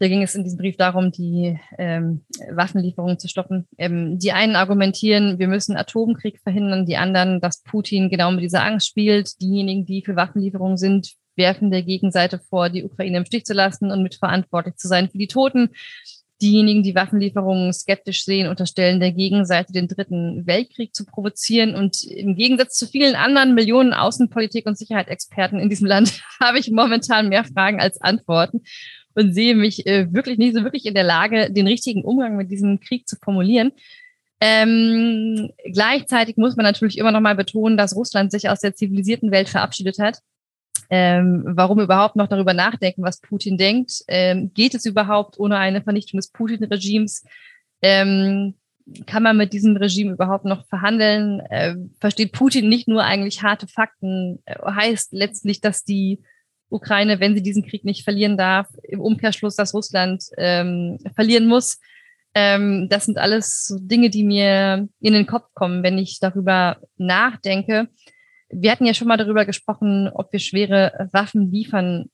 [0.00, 3.68] da ging es in diesem Brief darum, die ähm, Waffenlieferungen zu stoppen.
[3.78, 8.64] Ähm, die einen argumentieren, wir müssen Atomkrieg verhindern, die anderen, dass Putin genau mit dieser
[8.64, 9.40] Angst spielt.
[9.40, 13.90] Diejenigen, die für Waffenlieferungen sind, werfen der Gegenseite vor, die Ukraine im Stich zu lassen
[13.90, 15.70] und mitverantwortlich zu sein für die Toten.
[16.42, 21.74] Diejenigen, die Waffenlieferungen skeptisch sehen, unterstellen der Gegenseite den dritten Weltkrieg zu provozieren.
[21.74, 26.70] Und im Gegensatz zu vielen anderen Millionen Außenpolitik- und Sicherheitsexperten in diesem Land habe ich
[26.70, 28.62] momentan mehr Fragen als Antworten
[29.14, 32.50] und sehe mich äh, wirklich nicht so wirklich in der Lage, den richtigen Umgang mit
[32.50, 33.72] diesem Krieg zu formulieren.
[34.40, 39.32] Ähm, gleichzeitig muss man natürlich immer noch mal betonen, dass Russland sich aus der zivilisierten
[39.32, 40.20] Welt verabschiedet hat
[40.90, 44.02] ähm, warum überhaupt noch darüber nachdenken, was Putin denkt?
[44.08, 47.24] Ähm, geht es überhaupt ohne eine Vernichtung des Putin-Regimes?
[47.82, 48.54] Ähm,
[49.06, 51.40] kann man mit diesem Regime überhaupt noch verhandeln?
[51.40, 54.38] Äh, versteht Putin nicht nur eigentlich harte Fakten?
[54.46, 56.20] Äh, heißt letztlich, dass die
[56.70, 61.78] Ukraine, wenn sie diesen Krieg nicht verlieren darf, im Umkehrschluss, dass Russland ähm, verlieren muss.
[62.34, 66.78] Ähm, das sind alles so Dinge, die mir in den Kopf kommen, wenn ich darüber
[66.96, 67.88] nachdenke.
[68.50, 72.10] Wir hatten ja schon mal darüber gesprochen, ob wir schwere Waffen liefern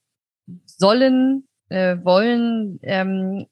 [0.66, 2.78] sollen, äh, wollen.
[2.82, 3.46] Ähm,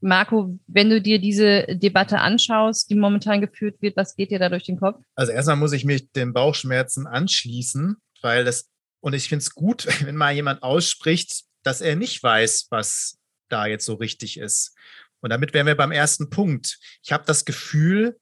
[0.00, 4.48] Marco, wenn du dir diese Debatte anschaust, die momentan geführt wird, was geht dir da
[4.48, 5.02] durch den Kopf?
[5.14, 9.86] Also erstmal muss ich mich den Bauchschmerzen anschließen, weil das, und ich finde es gut,
[10.06, 14.76] wenn mal jemand ausspricht, dass er nicht weiß, was da jetzt so richtig ist.
[15.20, 16.78] Und damit wären wir beim ersten Punkt.
[17.02, 18.18] Ich habe das Gefühl,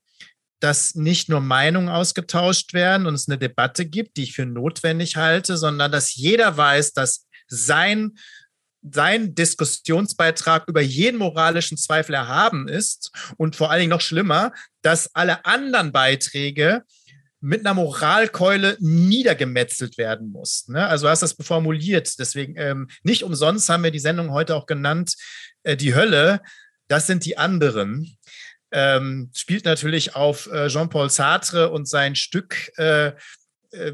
[0.60, 5.16] dass nicht nur Meinungen ausgetauscht werden und es eine Debatte gibt, die ich für notwendig
[5.16, 8.12] halte, sondern dass jeder weiß, dass sein,
[8.82, 15.14] sein Diskussionsbeitrag über jeden moralischen Zweifel erhaben ist und vor allen Dingen noch schlimmer, dass
[15.14, 16.82] alle anderen Beiträge
[17.40, 20.68] mit einer Moralkeule niedergemetzelt werden muss.
[20.68, 20.86] Ne?
[20.86, 22.18] Also du hast das formuliert.
[22.18, 25.14] Deswegen ähm, nicht umsonst haben wir die Sendung heute auch genannt,
[25.62, 26.40] äh, die Hölle.
[26.88, 28.15] Das sind die anderen
[28.76, 33.12] ähm, spielt natürlich auf äh, Jean-Paul Sartre und sein Stück äh,
[33.70, 33.92] äh,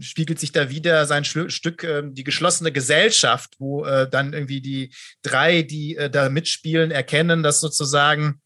[0.00, 4.60] spiegelt sich da wieder sein Schlu Stück äh, Die geschlossene Gesellschaft, wo äh, dann irgendwie
[4.60, 8.40] die drei, die äh, da mitspielen, erkennen, dass sozusagen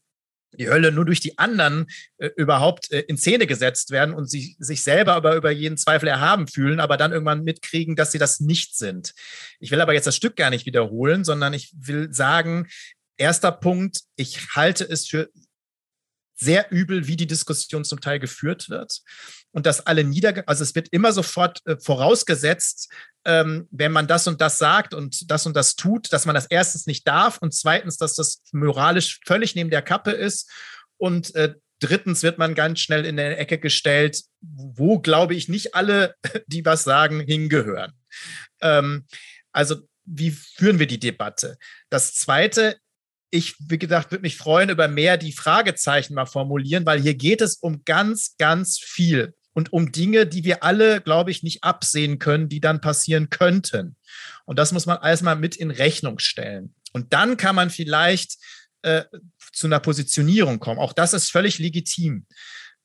[0.59, 1.87] die Hölle nur durch die anderen
[2.19, 6.07] äh, überhaupt äh, in Szene gesetzt werden und sie sich selber aber über jeden Zweifel
[6.07, 9.15] erhaben fühlen, aber dann irgendwann mitkriegen, dass sie das nicht sind.
[9.59, 12.67] Ich will aber jetzt das Stück gar nicht wiederholen, sondern ich will sagen,
[13.17, 15.29] erster Punkt, ich halte es für
[16.35, 19.01] sehr übel, wie die Diskussion zum Teil geführt wird.
[19.51, 22.91] Und dass alle nieder, also es wird immer sofort äh, vorausgesetzt,
[23.25, 26.47] ähm, wenn man das und das sagt und das und das tut, dass man das
[26.47, 30.51] erstens nicht darf und zweitens, dass das moralisch völlig neben der Kappe ist
[30.97, 35.75] und äh, drittens wird man ganz schnell in der Ecke gestellt, wo, glaube ich, nicht
[35.75, 36.15] alle,
[36.47, 37.93] die was sagen, hingehören.
[38.61, 39.05] Ähm,
[39.51, 41.57] also wie führen wir die Debatte?
[41.89, 42.77] Das Zweite,
[43.33, 47.41] ich, wie gesagt, würde mich freuen über mehr die Fragezeichen mal formulieren, weil hier geht
[47.41, 52.19] es um ganz, ganz viel und um Dinge, die wir alle, glaube ich, nicht absehen
[52.19, 53.95] können, die dann passieren könnten.
[54.45, 56.75] Und das muss man alles mal mit in Rechnung stellen.
[56.91, 58.37] Und dann kann man vielleicht
[58.83, 59.03] äh,
[59.51, 60.79] zu einer Positionierung kommen.
[60.79, 62.27] Auch das ist völlig legitim.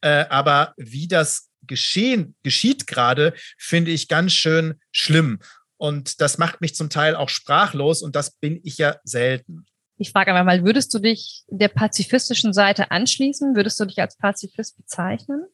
[0.00, 5.40] Äh, aber wie das geschehen, geschieht gerade, finde ich ganz schön schlimm.
[5.76, 9.66] Und das macht mich zum Teil auch sprachlos und das bin ich ja selten.
[9.98, 13.56] Ich frage aber mal, würdest du dich der pazifistischen Seite anschließen?
[13.56, 15.44] Würdest du dich als Pazifist bezeichnen?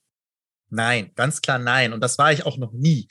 [0.69, 1.95] Nein, ganz klar nein.
[1.95, 3.09] Und das war ich auch noch nie.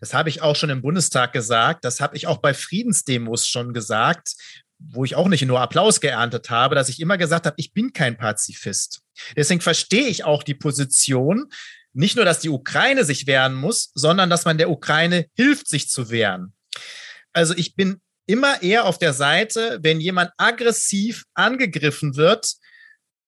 [0.00, 1.84] Das habe ich auch schon im Bundestag gesagt.
[1.84, 4.34] Das habe ich auch bei Friedensdemos schon gesagt,
[4.80, 7.92] wo ich auch nicht nur Applaus geerntet habe, dass ich immer gesagt habe, ich bin
[7.92, 9.02] kein Pazifist.
[9.36, 11.48] Deswegen verstehe ich auch die Position,
[11.92, 15.88] nicht nur, dass die Ukraine sich wehren muss, sondern dass man der Ukraine hilft, sich
[15.88, 16.54] zu wehren.
[17.32, 18.00] Also ich bin
[18.32, 22.54] immer eher auf der Seite, wenn jemand aggressiv angegriffen wird,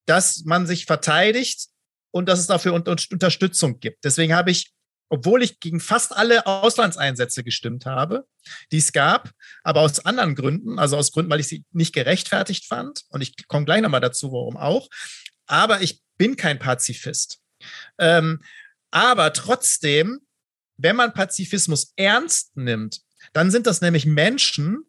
[0.06, 1.66] dass man sich verteidigt
[2.10, 4.02] und dass es dafür Unterstützung gibt.
[4.02, 4.72] Deswegen habe ich,
[5.10, 8.24] obwohl ich gegen fast alle Auslandseinsätze gestimmt habe,
[8.72, 9.30] die es gab,
[9.62, 13.46] aber aus anderen Gründen, also aus Gründen, weil ich sie nicht gerechtfertigt fand, und ich
[13.46, 14.88] komme gleich nochmal dazu, warum auch,
[15.46, 17.40] aber ich bin kein Pazifist.
[17.98, 18.42] Ähm,
[18.90, 20.20] aber trotzdem,
[20.78, 23.02] wenn man Pazifismus ernst nimmt,
[23.34, 24.84] dann sind das nämlich Menschen,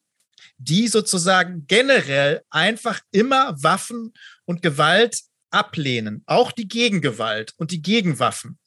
[0.58, 4.14] die sozusagen generell einfach immer Waffen
[4.46, 8.60] und Gewalt ablehnen, auch die Gegengewalt und die Gegenwaffen.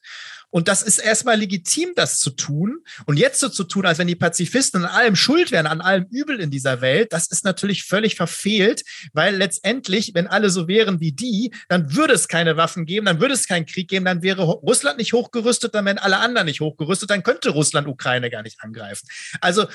[0.51, 2.79] Und das ist erstmal legitim, das zu tun.
[3.05, 6.07] Und jetzt so zu tun, als wenn die Pazifisten an allem schuld wären, an allem
[6.09, 10.99] Übel in dieser Welt, das ist natürlich völlig verfehlt, weil letztendlich, wenn alle so wären
[10.99, 14.23] wie die, dann würde es keine Waffen geben, dann würde es keinen Krieg geben, dann
[14.23, 18.41] wäre Russland nicht hochgerüstet, dann wären alle anderen nicht hochgerüstet, dann könnte Russland Ukraine gar
[18.41, 19.07] nicht angreifen.
[19.41, 19.67] Also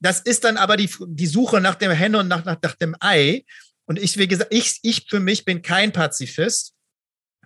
[0.00, 2.96] das ist dann aber die, die Suche nach dem Henne und nach, nach, nach dem
[3.00, 3.44] Ei.
[3.84, 6.72] Und ich, wie gesagt, ich, ich für mich bin kein Pazifist.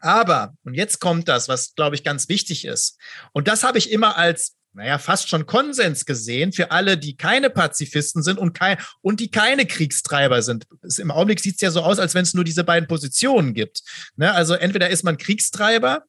[0.00, 2.98] Aber, und jetzt kommt das, was, glaube ich, ganz wichtig ist.
[3.32, 7.48] Und das habe ich immer als, naja, fast schon Konsens gesehen für alle, die keine
[7.48, 10.66] Pazifisten sind und, kein, und die keine Kriegstreiber sind.
[10.98, 13.82] Im Augenblick sieht es ja so aus, als wenn es nur diese beiden Positionen gibt.
[14.16, 14.32] Ne?
[14.32, 16.04] Also entweder ist man Kriegstreiber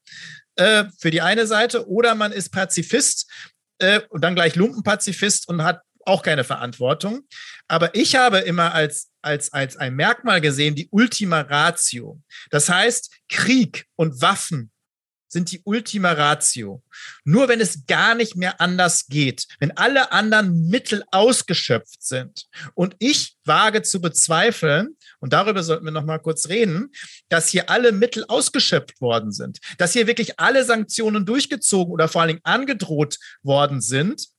[0.56, 3.32] äh, für die eine Seite oder man ist Pazifist
[3.78, 7.24] äh, und dann gleich Lumpenpazifist und hat auch keine Verantwortung.
[7.68, 12.22] Aber ich habe immer als, als, als ein Merkmal gesehen die Ultima Ratio.
[12.50, 14.72] Das heißt, Krieg und Waffen
[15.36, 16.82] sind die Ultima Ratio.
[17.26, 22.46] Nur wenn es gar nicht mehr anders geht, wenn alle anderen Mittel ausgeschöpft sind.
[22.74, 26.92] Und ich wage zu bezweifeln, und darüber sollten wir noch mal kurz reden,
[27.28, 32.22] dass hier alle Mittel ausgeschöpft worden sind, dass hier wirklich alle Sanktionen durchgezogen oder vor
[32.22, 34.35] allen Dingen angedroht worden sind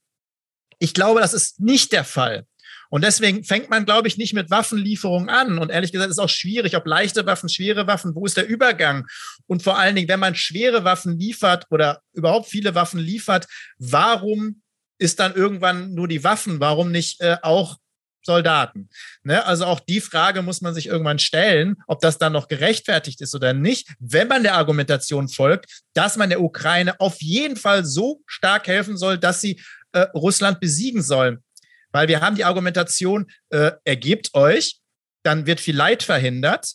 [0.78, 2.46] ich glaube, das ist nicht der Fall.
[2.88, 5.58] Und deswegen fängt man, glaube ich, nicht mit Waffenlieferungen an.
[5.58, 9.06] Und ehrlich gesagt ist auch schwierig, ob leichte Waffen, schwere Waffen, wo ist der Übergang?
[9.46, 13.46] Und vor allen Dingen, wenn man schwere Waffen liefert oder überhaupt viele Waffen liefert,
[13.78, 14.62] warum
[14.98, 16.60] ist dann irgendwann nur die Waffen?
[16.60, 17.76] Warum nicht äh, auch
[18.22, 18.88] Soldaten?
[19.22, 19.44] Ne?
[19.44, 23.34] Also auch die Frage muss man sich irgendwann stellen, ob das dann noch gerechtfertigt ist
[23.34, 28.22] oder nicht, wenn man der Argumentation folgt, dass man der Ukraine auf jeden Fall so
[28.26, 29.60] stark helfen soll, dass sie
[29.96, 31.42] äh, Russland besiegen sollen.
[31.90, 34.80] Weil wir haben die Argumentation, äh, ergebt euch,
[35.22, 36.74] dann wird viel Leid verhindert.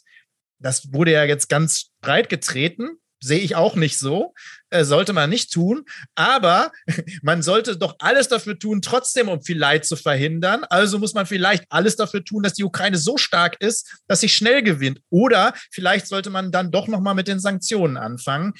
[0.60, 2.98] Das wurde ja jetzt ganz breit getreten.
[3.24, 4.34] Sehe ich auch nicht so.
[4.72, 5.86] Äh, sollte man nicht tun.
[6.16, 6.72] Aber
[7.22, 10.64] man sollte doch alles dafür tun, trotzdem, um viel Leid zu verhindern.
[10.64, 14.30] Also muss man vielleicht alles dafür tun, dass die Ukraine so stark ist, dass sie
[14.30, 15.00] schnell gewinnt.
[15.12, 18.54] Oder vielleicht sollte man dann doch nochmal mit den Sanktionen anfangen.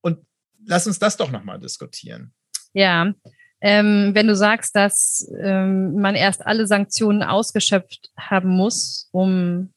[0.00, 0.24] Und
[0.64, 2.32] lass uns das doch nochmal diskutieren.
[2.72, 3.12] Ja,
[3.60, 9.70] ähm, wenn du sagst, dass ähm, man erst alle Sanktionen ausgeschöpft haben muss, um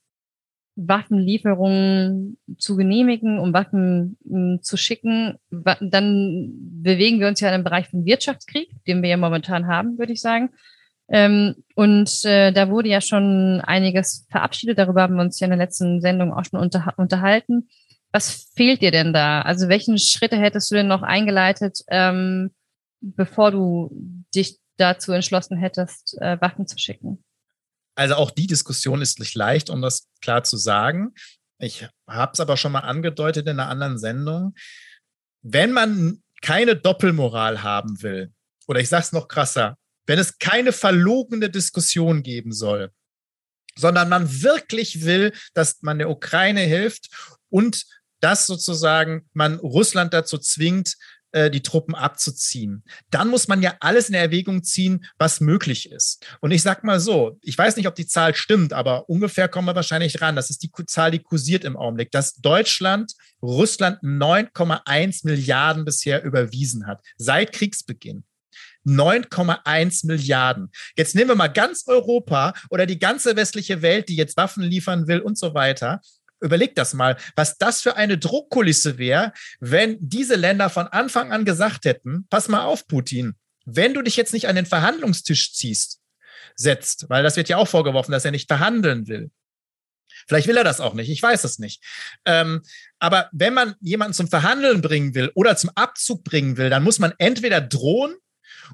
[0.76, 7.63] Waffenlieferungen zu genehmigen, um Waffen um, zu schicken, dann bewegen wir uns ja in einem
[7.63, 10.52] Bereich von Wirtschaftskrieg, den wir ja momentan haben, würde ich sagen.
[11.12, 14.78] Ähm, und äh, da wurde ja schon einiges verabschiedet.
[14.78, 17.68] Darüber haben wir uns ja in der letzten Sendung auch schon unter, unterhalten.
[18.12, 19.42] Was fehlt dir denn da?
[19.42, 22.52] Also welchen Schritte hättest du denn noch eingeleitet, ähm,
[23.02, 23.92] bevor du
[24.34, 27.24] dich dazu entschlossen hättest, äh, Waffen zu schicken?
[27.96, 31.14] Also auch die Diskussion ist nicht leicht, um das klar zu sagen.
[31.58, 34.56] Ich habe es aber schon mal angedeutet in einer anderen Sendung.
[35.42, 38.32] Wenn man keine Doppelmoral haben will,
[38.68, 42.92] oder ich sage es noch krasser, wenn es keine verlogene Diskussion geben soll,
[43.76, 47.10] sondern man wirklich will, dass man der Ukraine hilft
[47.50, 47.86] und
[48.20, 50.96] dass sozusagen man Russland dazu zwingt,
[51.32, 52.84] äh, die Truppen abzuziehen.
[53.12, 56.26] Dann muss man ja alles in Erwägung ziehen, was möglich ist.
[56.42, 59.68] Und ich sag mal so, ich weiß nicht, ob die Zahl stimmt, aber ungefähr kommen
[59.68, 60.36] wir wahrscheinlich ran.
[60.36, 66.88] Das ist die Zahl, die kursiert im Augenblick, dass Deutschland Russland 9,1 Milliarden bisher überwiesen
[66.88, 68.24] hat, seit Kriegsbeginn.
[68.86, 70.72] 9,1 Milliarden.
[70.96, 75.08] Jetzt nehmen wir mal ganz Europa oder die ganze westliche Welt, die jetzt Waffen liefern
[75.08, 76.02] will und so weiter.
[76.41, 81.45] Überleg das mal, was das für eine Druckkulisse wäre, wenn diese Länder von Anfang an
[81.45, 85.99] gesagt hätten, pass mal auf, Putin, wenn du dich jetzt nicht an den Verhandlungstisch ziehst,
[86.56, 89.32] setzt, weil das wird ja auch vorgeworfen, dass er nicht verhandeln will.
[90.28, 91.84] Vielleicht will er das auch nicht, ich weiß es nicht.
[92.25, 92.62] Ähm,
[92.99, 96.99] aber wenn man jemanden zum Verhandeln bringen will oder zum Abzug bringen will, dann muss
[96.99, 98.15] man entweder drohen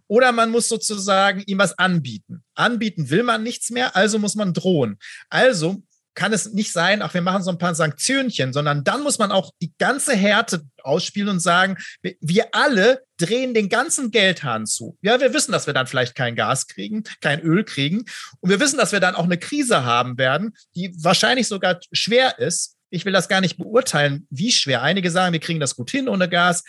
[0.08, 2.44] oder man muss sozusagen ihm was anbieten.
[2.56, 4.98] Anbieten will man nichts mehr, also muss man drohen.
[5.30, 5.84] Also
[6.16, 9.32] kann es nicht sein, ach, wir machen so ein paar Sanktionchen, sondern dann muss man
[9.32, 14.98] auch die ganze Härte ausspielen und sagen, wir alle drehen den ganzen Geldhahn zu.
[15.02, 18.06] Ja, wir wissen, dass wir dann vielleicht kein Gas kriegen, kein Öl kriegen.
[18.40, 22.40] Und wir wissen, dass wir dann auch eine Krise haben werden, die wahrscheinlich sogar schwer
[22.40, 22.78] ist.
[22.90, 24.82] Ich will das gar nicht beurteilen, wie schwer.
[24.82, 26.64] Einige sagen, wir kriegen das gut hin ohne Gas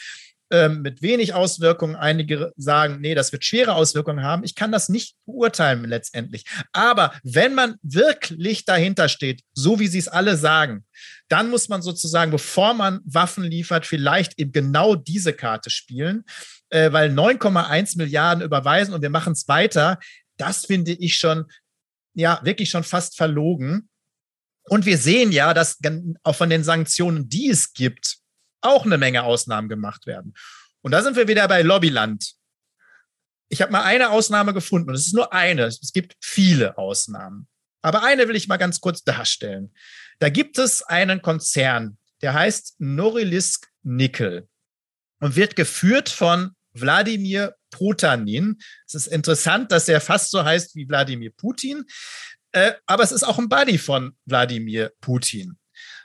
[0.50, 1.96] ähm, mit wenig Auswirkungen.
[1.96, 4.44] Einige sagen, nee, das wird schwere Auswirkungen haben.
[4.44, 6.44] Ich kann das nicht beurteilen letztendlich.
[6.72, 10.84] Aber wenn man wirklich dahinter steht, so wie sie es alle sagen,
[11.28, 16.24] dann muss man sozusagen, bevor man Waffen liefert, vielleicht eben genau diese Karte spielen,
[16.70, 19.98] äh, weil 9,1 Milliarden überweisen und wir machen es weiter.
[20.36, 21.46] Das finde ich schon,
[22.14, 23.88] ja, wirklich schon fast verlogen.
[24.68, 25.78] Und wir sehen ja, dass
[26.22, 28.18] auch von den Sanktionen, die es gibt,
[28.60, 30.34] auch eine Menge Ausnahmen gemacht werden.
[30.82, 32.34] Und da sind wir wieder bei Lobbyland.
[33.48, 35.64] Ich habe mal eine Ausnahme gefunden und es ist nur eine.
[35.64, 37.48] Es gibt viele Ausnahmen.
[37.82, 39.72] Aber eine will ich mal ganz kurz darstellen.
[40.18, 44.48] Da gibt es einen Konzern, der heißt Norilsk Nickel
[45.20, 48.58] und wird geführt von Wladimir Potanin.
[48.86, 51.84] Es ist interessant, dass er fast so heißt wie Wladimir Putin,
[52.52, 55.58] äh, aber es ist auch ein Buddy von Wladimir Putin.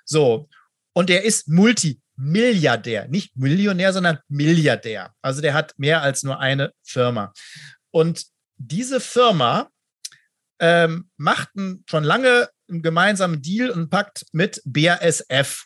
[0.06, 0.50] So,
[0.94, 5.14] und er ist Multi Milliardär, nicht Millionär, sondern Milliardär.
[5.22, 7.34] Also der hat mehr als nur eine Firma.
[7.90, 8.26] Und
[8.58, 9.70] diese Firma
[10.60, 11.50] ähm, macht
[11.90, 15.66] schon lange einen gemeinsamen Deal und Pakt mit BASF.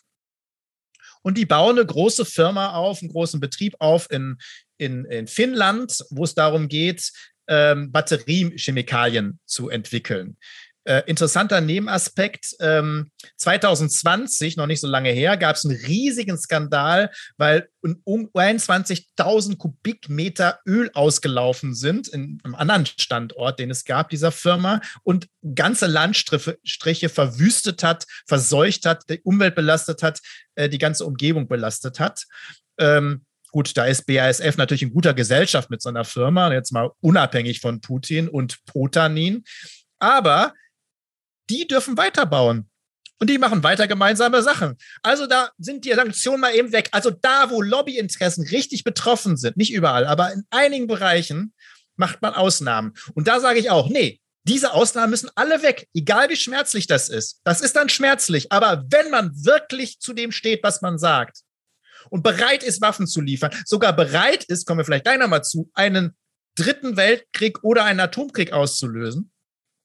[1.22, 4.38] Und die bauen eine große Firma auf, einen großen Betrieb auf in,
[4.78, 7.12] in, in Finnland, wo es darum geht,
[7.48, 10.38] ähm, Batteriechemikalien zu entwickeln.
[10.86, 17.10] Äh, interessanter Nebenaspekt, ähm, 2020, noch nicht so lange her, gab es einen riesigen Skandal,
[17.36, 17.68] weil
[18.04, 24.80] um 21.000 Kubikmeter Öl ausgelaufen sind in einem anderen Standort, den es gab, dieser Firma,
[25.02, 30.20] und ganze Landstriche verwüstet hat, verseucht hat, die Umwelt belastet hat,
[30.54, 32.26] äh, die ganze Umgebung belastet hat.
[32.78, 36.90] Ähm, Gut, da ist BASF natürlich in guter Gesellschaft mit so einer Firma, jetzt mal
[37.00, 39.44] unabhängig von Putin und Potanin.
[39.98, 40.52] Aber
[41.50, 42.68] die dürfen weiterbauen.
[43.18, 44.76] Und die machen weiter gemeinsame Sachen.
[45.02, 46.90] Also da sind die Sanktionen mal eben weg.
[46.92, 51.54] Also da, wo Lobbyinteressen richtig betroffen sind, nicht überall, aber in einigen Bereichen
[51.96, 52.92] macht man Ausnahmen.
[53.14, 57.08] Und da sage ich auch, nee, diese Ausnahmen müssen alle weg, egal wie schmerzlich das
[57.08, 57.40] ist.
[57.42, 58.52] Das ist dann schmerzlich.
[58.52, 61.38] Aber wenn man wirklich zu dem steht, was man sagt
[62.10, 65.70] und bereit ist, Waffen zu liefern, sogar bereit ist, kommen wir vielleicht gleich nochmal zu,
[65.74, 66.16] einen
[66.54, 69.32] dritten Weltkrieg oder einen Atomkrieg auszulösen,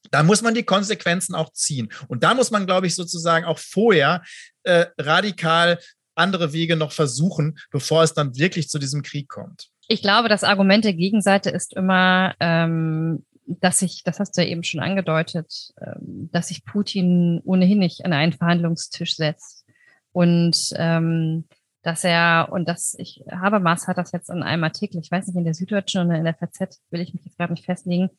[0.09, 1.91] da muss man die Konsequenzen auch ziehen.
[2.07, 4.23] Und da muss man, glaube ich, sozusagen auch vorher
[4.63, 5.79] äh, radikal
[6.15, 9.69] andere Wege noch versuchen, bevor es dann wirklich zu diesem Krieg kommt.
[9.87, 14.47] Ich glaube, das Argument der Gegenseite ist immer, ähm, dass sich, das hast du ja
[14.47, 19.65] eben schon angedeutet, ähm, dass sich Putin ohnehin nicht an einen Verhandlungstisch setzt.
[20.13, 21.45] Und ähm,
[21.83, 25.37] dass er, und das, ich, Habermas hat das jetzt in einem Artikel, ich weiß nicht,
[25.37, 28.09] in der Süddeutschen oder in der FZ, will ich mich jetzt gerade nicht festlegen,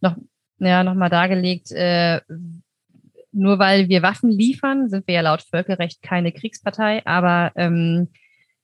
[0.00, 0.16] noch
[0.58, 2.20] ja nochmal dargelegt, äh,
[3.32, 8.08] nur weil wir Waffen liefern, sind wir ja laut Völkerrecht keine Kriegspartei, aber ähm,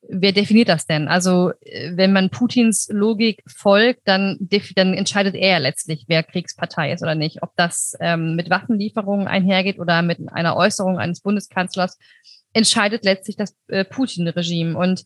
[0.09, 1.09] wer definiert das denn?
[1.09, 4.39] Also äh, wenn man Putins Logik folgt, dann,
[4.77, 7.43] dann entscheidet er letztlich, wer Kriegspartei ist oder nicht.
[7.43, 11.99] Ob das ähm, mit Waffenlieferungen einhergeht oder mit einer Äußerung eines Bundeskanzlers,
[12.53, 14.77] entscheidet letztlich das äh, Putin-Regime.
[14.77, 15.05] Und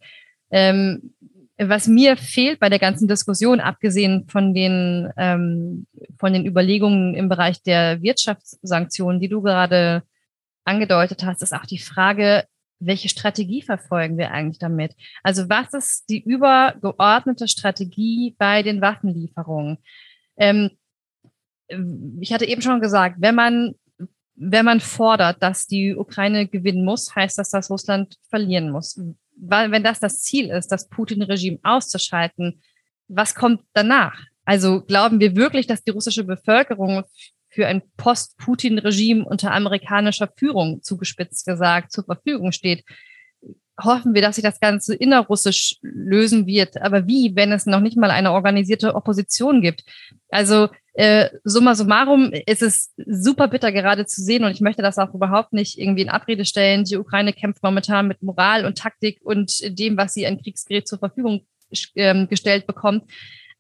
[0.51, 1.15] ähm,
[1.59, 5.87] was mir fehlt bei der ganzen Diskussion, abgesehen von den, ähm,
[6.19, 10.03] von den Überlegungen im Bereich der Wirtschaftssanktionen, die du gerade
[10.65, 12.45] angedeutet hast, ist auch die Frage,
[12.81, 14.95] welche Strategie verfolgen wir eigentlich damit?
[15.23, 19.79] Also was ist die übergeordnete Strategie bei den Waffenlieferungen?
[20.37, 20.71] Ähm,
[22.21, 23.75] ich hatte eben schon gesagt, wenn man
[24.37, 29.01] wenn man fordert, dass die Ukraine gewinnen muss, heißt das, dass Russland verlieren muss.
[29.37, 32.63] Wenn das das Ziel ist, das Putin-Regime auszuschalten,
[33.09, 34.19] was kommt danach?
[34.45, 37.05] Also glauben wir wirklich, dass die russische Bevölkerung
[37.49, 42.85] für ein Post-Putin-Regime unter amerikanischer Führung, zugespitzt gesagt, zur Verfügung steht?
[43.83, 46.81] Hoffen wir, dass sich das Ganze innerrussisch lösen wird.
[46.81, 49.85] Aber wie, wenn es noch nicht mal eine organisierte Opposition gibt?
[50.31, 54.99] Also äh, summa summarum ist es super bitter gerade zu sehen und ich möchte das
[54.99, 56.85] auch überhaupt nicht irgendwie in Abrede stellen.
[56.85, 61.01] Die Ukraine kämpft momentan mit Moral und Taktik und dem, was sie an Kriegsgerät zur
[61.01, 61.47] Verfügung
[61.97, 63.11] ähm, gestellt bekommt.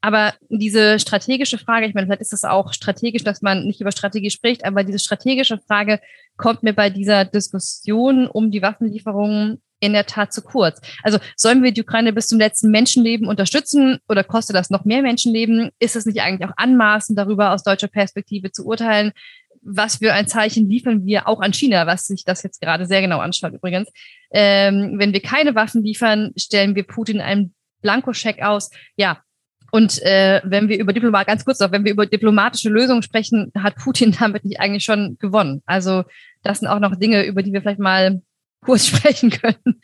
[0.00, 3.90] Aber diese strategische Frage, ich meine, vielleicht ist es auch strategisch, dass man nicht über
[3.90, 5.98] Strategie spricht, aber diese strategische Frage
[6.36, 10.80] kommt mir bei dieser Diskussion um die Waffenlieferungen in der Tat zu kurz.
[11.02, 15.02] Also sollen wir die Ukraine bis zum letzten Menschenleben unterstützen oder kostet das noch mehr
[15.02, 15.70] Menschenleben?
[15.78, 19.12] Ist es nicht eigentlich auch anmaßend, darüber aus deutscher Perspektive zu urteilen?
[19.60, 23.02] Was für ein Zeichen liefern wir auch an China, was sich das jetzt gerade sehr
[23.02, 23.88] genau anschaut übrigens.
[24.30, 28.70] Ähm, wenn wir keine Waffen liefern, stellen wir Putin einen Blankoscheck aus.
[28.96, 29.22] Ja,
[29.70, 33.50] und äh, wenn wir über Diplomat, ganz kurz noch, wenn wir über diplomatische Lösungen sprechen,
[33.58, 35.62] hat Putin damit nicht eigentlich schon gewonnen.
[35.66, 36.04] Also
[36.42, 38.22] das sind auch noch Dinge, über die wir vielleicht mal
[38.64, 39.80] kurz sprechen können.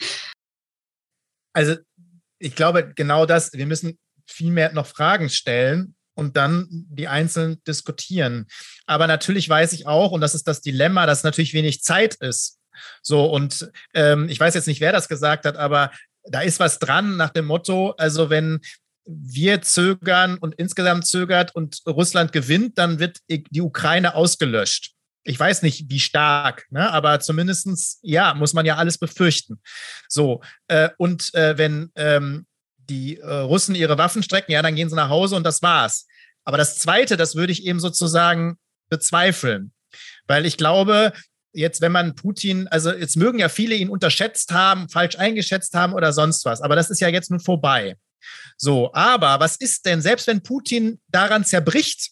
[1.52, 1.76] Also
[2.38, 7.62] ich glaube genau das, wir müssen viel mehr noch Fragen stellen und dann die einzeln
[7.66, 8.46] diskutieren.
[8.86, 12.58] Aber natürlich weiß ich auch, und das ist das Dilemma, dass natürlich wenig Zeit ist.
[13.02, 15.90] So, und ähm, ich weiß jetzt nicht, wer das gesagt hat, aber
[16.24, 18.60] da ist was dran nach dem Motto, also wenn
[19.06, 24.94] wir zögern und insgesamt zögert und Russland gewinnt, dann wird die Ukraine ausgelöscht
[25.24, 26.90] ich weiß nicht, wie stark, ne?
[26.90, 29.60] aber zumindestens ja, muss man ja alles befürchten.
[30.08, 32.46] So, äh, und äh, wenn ähm,
[32.78, 36.06] die äh, Russen ihre Waffen strecken, ja, dann gehen sie nach Hause und das war's.
[36.44, 38.56] Aber das Zweite, das würde ich eben sozusagen
[38.88, 39.72] bezweifeln,
[40.26, 41.12] weil ich glaube,
[41.52, 45.92] jetzt, wenn man Putin, also jetzt mögen ja viele ihn unterschätzt haben, falsch eingeschätzt haben
[45.92, 47.96] oder sonst was, aber das ist ja jetzt nun vorbei.
[48.56, 52.10] So, aber was ist denn, selbst wenn Putin daran zerbricht,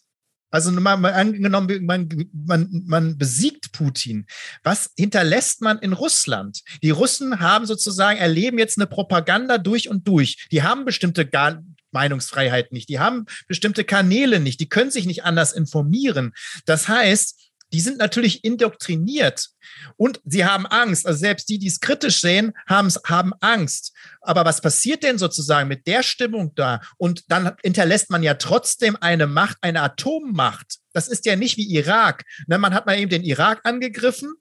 [0.51, 4.27] also mal, mal angenommen, man, man, man besiegt Putin.
[4.63, 6.63] Was hinterlässt man in Russland?
[6.83, 10.49] Die Russen haben sozusagen, erleben jetzt eine Propaganda durch und durch.
[10.51, 12.89] Die haben bestimmte Gar Meinungsfreiheit nicht.
[12.89, 14.61] Die haben bestimmte Kanäle nicht.
[14.61, 16.33] Die können sich nicht anders informieren.
[16.67, 19.49] Das heißt, die sind natürlich indoktriniert
[19.97, 21.07] und sie haben Angst.
[21.07, 23.95] Also selbst die, die es kritisch sehen, haben, Angst.
[24.21, 26.81] Aber was passiert denn sozusagen mit der Stimmung da?
[26.97, 30.79] Und dann hinterlässt man ja trotzdem eine Macht, eine Atommacht.
[30.93, 32.25] Das ist ja nicht wie Irak.
[32.47, 34.35] Ne, man hat mal eben den Irak angegriffen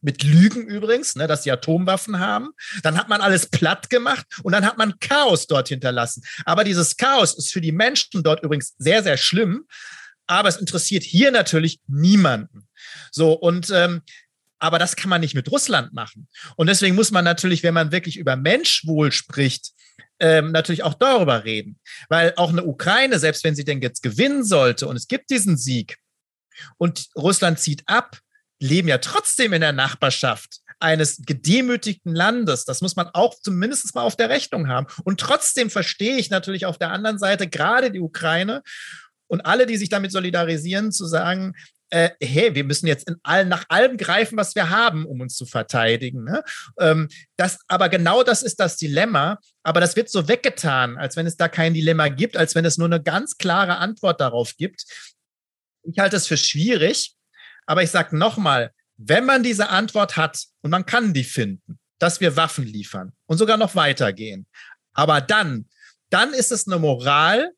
[0.00, 2.50] mit Lügen übrigens, ne, dass die Atomwaffen haben.
[2.82, 6.22] Dann hat man alles platt gemacht und dann hat man Chaos dort hinterlassen.
[6.44, 9.66] Aber dieses Chaos ist für die Menschen dort übrigens sehr, sehr schlimm,
[10.26, 12.68] aber es interessiert hier natürlich niemanden.
[13.10, 14.02] So, und ähm,
[14.58, 16.28] aber das kann man nicht mit Russland machen.
[16.56, 19.72] Und deswegen muss man natürlich, wenn man wirklich über Menschwohl spricht,
[20.20, 21.78] ähm, natürlich auch darüber reden.
[22.08, 25.56] Weil auch eine Ukraine, selbst wenn sie denn jetzt gewinnen sollte und es gibt diesen
[25.56, 25.98] Sieg
[26.78, 28.20] und Russland zieht ab,
[28.58, 32.64] leben ja trotzdem in der Nachbarschaft eines gedemütigten Landes.
[32.64, 34.86] Das muss man auch zumindest mal auf der Rechnung haben.
[35.04, 38.62] Und trotzdem verstehe ich natürlich auf der anderen Seite gerade die Ukraine
[39.26, 41.54] und alle, die sich damit solidarisieren, zu sagen,
[41.90, 45.36] äh, hey, wir müssen jetzt in all, nach allem greifen, was wir haben, um uns
[45.36, 46.24] zu verteidigen.
[46.24, 46.42] Ne?
[46.80, 49.38] Ähm, das, aber genau das ist das Dilemma.
[49.62, 52.78] Aber das wird so weggetan, als wenn es da kein Dilemma gibt, als wenn es
[52.78, 54.84] nur eine ganz klare Antwort darauf gibt.
[55.84, 57.14] Ich halte es für schwierig,
[57.66, 62.20] aber ich sage nochmal, wenn man diese Antwort hat und man kann die finden, dass
[62.20, 64.46] wir Waffen liefern und sogar noch weitergehen,
[64.92, 65.68] aber dann,
[66.10, 67.52] dann ist es eine Moral,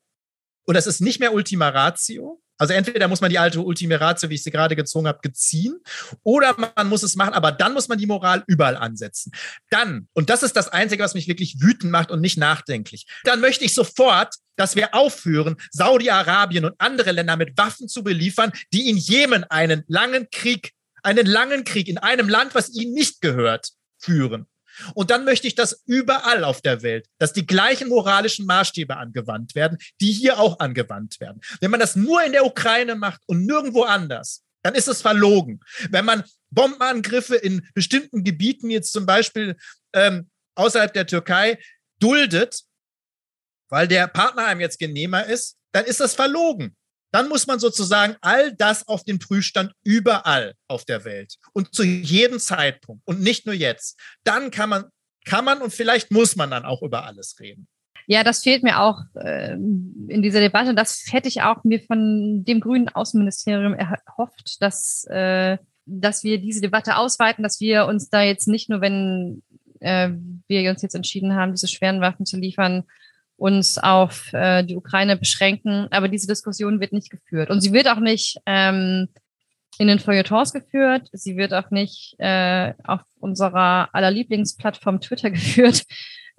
[0.67, 2.41] und das ist nicht mehr Ultima Ratio.
[2.59, 5.79] Also entweder muss man die alte Ultima Ratio, wie ich sie gerade gezogen habe, geziehen,
[6.23, 9.31] oder man muss es machen, aber dann muss man die Moral überall ansetzen.
[9.69, 13.39] Dann, und das ist das Einzige, was mich wirklich wütend macht und nicht nachdenklich, dann
[13.41, 18.89] möchte ich sofort, dass wir aufhören, Saudi-Arabien und andere Länder mit Waffen zu beliefern, die
[18.89, 23.69] in Jemen einen langen Krieg, einen langen Krieg in einem Land, was ihnen nicht gehört,
[23.99, 24.47] führen.
[24.93, 29.55] Und dann möchte ich das überall auf der Welt, dass die gleichen moralischen Maßstäbe angewandt
[29.55, 31.41] werden, die hier auch angewandt werden.
[31.59, 35.59] Wenn man das nur in der Ukraine macht und nirgendwo anders, dann ist es verlogen.
[35.89, 39.55] Wenn man Bombenangriffe in bestimmten Gebieten, jetzt zum Beispiel
[39.93, 41.59] ähm, außerhalb der Türkei,
[41.99, 42.63] duldet,
[43.69, 46.75] weil der Partner einem jetzt genehmer ist, dann ist das verlogen
[47.11, 51.83] dann muss man sozusagen all das auf den Prüfstand überall auf der Welt und zu
[51.83, 53.99] jedem Zeitpunkt und nicht nur jetzt.
[54.23, 54.85] Dann kann man,
[55.25, 57.67] kann man und vielleicht muss man dann auch über alles reden.
[58.09, 60.73] Ja, das fehlt mir auch äh, in dieser Debatte.
[60.73, 66.61] Das hätte ich auch mir von dem grünen Außenministerium erhofft, dass äh, dass wir diese
[66.61, 69.41] Debatte ausweiten, dass wir uns da jetzt nicht nur, wenn
[69.79, 70.09] äh,
[70.47, 72.83] wir uns jetzt entschieden haben, diese schweren Waffen zu liefern,
[73.37, 75.87] uns auf äh, die Ukraine beschränken.
[75.91, 77.49] Aber diese Diskussion wird nicht geführt.
[77.49, 79.07] Und sie wird auch nicht ähm,
[79.77, 81.07] in den Feuilletons geführt.
[81.13, 85.85] Sie wird auch nicht äh, auf unserer aller Lieblingsplattform Twitter geführt.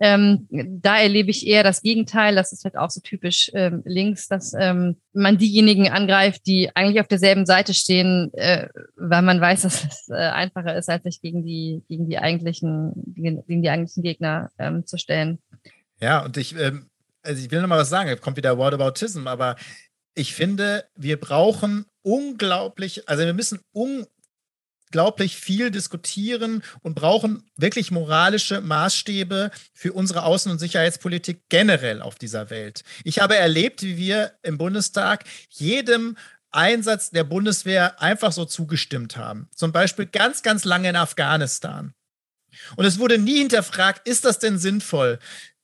[0.00, 2.36] Ähm, da erlebe ich eher das Gegenteil.
[2.36, 7.00] Das ist halt auch so typisch ähm, links, dass ähm, man diejenigen angreift, die eigentlich
[7.00, 11.20] auf derselben Seite stehen, äh, weil man weiß, dass es äh, einfacher ist, als sich
[11.20, 15.40] gegen die gegen die eigentlichen gegen, gegen die eigentlichen Gegner ähm, zu stellen.
[16.00, 16.88] Ja, und ich ähm,
[17.22, 18.18] also ich will noch mal was sagen.
[18.20, 19.56] Kommt wieder Whataboutism, aber
[20.14, 28.60] ich finde, wir brauchen unglaublich, also wir müssen unglaublich viel diskutieren und brauchen wirklich moralische
[28.60, 32.82] Maßstäbe für unsere Außen- und Sicherheitspolitik generell auf dieser Welt.
[33.04, 36.16] Ich habe erlebt, wie wir im Bundestag jedem
[36.50, 39.48] Einsatz der Bundeswehr einfach so zugestimmt haben.
[39.54, 41.92] Zum Beispiel ganz, ganz lange in Afghanistan.
[42.76, 45.18] Und es wurde nie hinterfragt, ist das denn sinnvoll?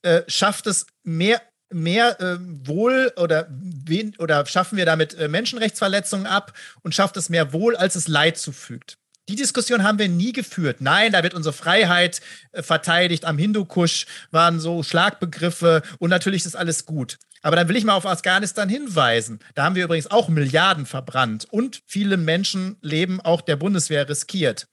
[0.05, 1.41] Äh, schafft es mehr
[1.71, 6.53] mehr äh, Wohl oder, wen, oder schaffen wir damit äh, Menschenrechtsverletzungen ab
[6.83, 8.99] und schafft es mehr Wohl, als es Leid zufügt.
[9.27, 10.79] Die Diskussion haben wir nie geführt.
[10.79, 13.25] Nein, da wird unsere Freiheit äh, verteidigt.
[13.25, 17.17] Am Hindukusch waren so Schlagbegriffe und natürlich ist alles gut.
[17.41, 19.39] Aber dann will ich mal auf Afghanistan hinweisen.
[19.55, 24.67] Da haben wir übrigens auch Milliarden verbrannt und viele Menschenleben auch der Bundeswehr riskiert.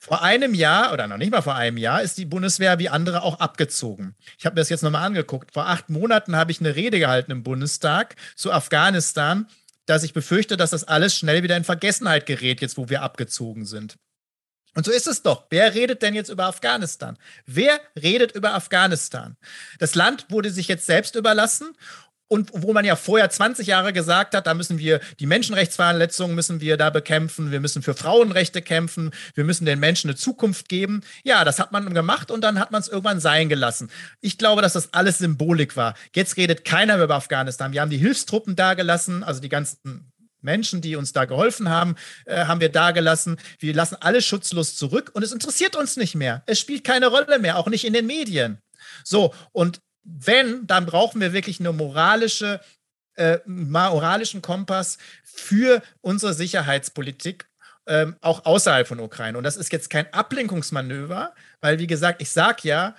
[0.00, 3.22] Vor einem Jahr oder noch nicht mal vor einem Jahr ist die Bundeswehr wie andere
[3.22, 4.14] auch abgezogen.
[4.38, 5.52] Ich habe mir das jetzt nochmal angeguckt.
[5.52, 9.48] Vor acht Monaten habe ich eine Rede gehalten im Bundestag zu Afghanistan,
[9.86, 13.66] dass ich befürchte, dass das alles schnell wieder in Vergessenheit gerät, jetzt wo wir abgezogen
[13.66, 13.96] sind.
[14.74, 15.46] Und so ist es doch.
[15.50, 17.18] Wer redet denn jetzt über Afghanistan?
[17.46, 19.36] Wer redet über Afghanistan?
[19.80, 21.76] Das Land wurde sich jetzt selbst überlassen
[22.28, 26.60] und wo man ja vorher 20 Jahre gesagt hat, da müssen wir die Menschenrechtsverletzungen müssen
[26.60, 31.02] wir da bekämpfen, wir müssen für Frauenrechte kämpfen, wir müssen den Menschen eine Zukunft geben.
[31.24, 33.90] Ja, das hat man gemacht und dann hat man es irgendwann sein gelassen.
[34.20, 35.94] Ich glaube, dass das alles Symbolik war.
[36.14, 37.72] Jetzt redet keiner mehr über Afghanistan.
[37.72, 41.96] Wir haben die Hilfstruppen da gelassen, also die ganzen Menschen, die uns da geholfen haben,
[42.26, 43.38] äh, haben wir da gelassen.
[43.58, 46.42] Wir lassen alle schutzlos zurück und es interessiert uns nicht mehr.
[46.46, 48.58] Es spielt keine Rolle mehr, auch nicht in den Medien.
[49.04, 52.60] So, und wenn, dann brauchen wir wirklich eine moralische,
[53.16, 57.48] äh, moralischen Kompass für unsere Sicherheitspolitik,
[57.86, 59.38] ähm, auch außerhalb von Ukraine.
[59.38, 62.96] Und das ist jetzt kein Ablenkungsmanöver, weil, wie gesagt, ich sage ja,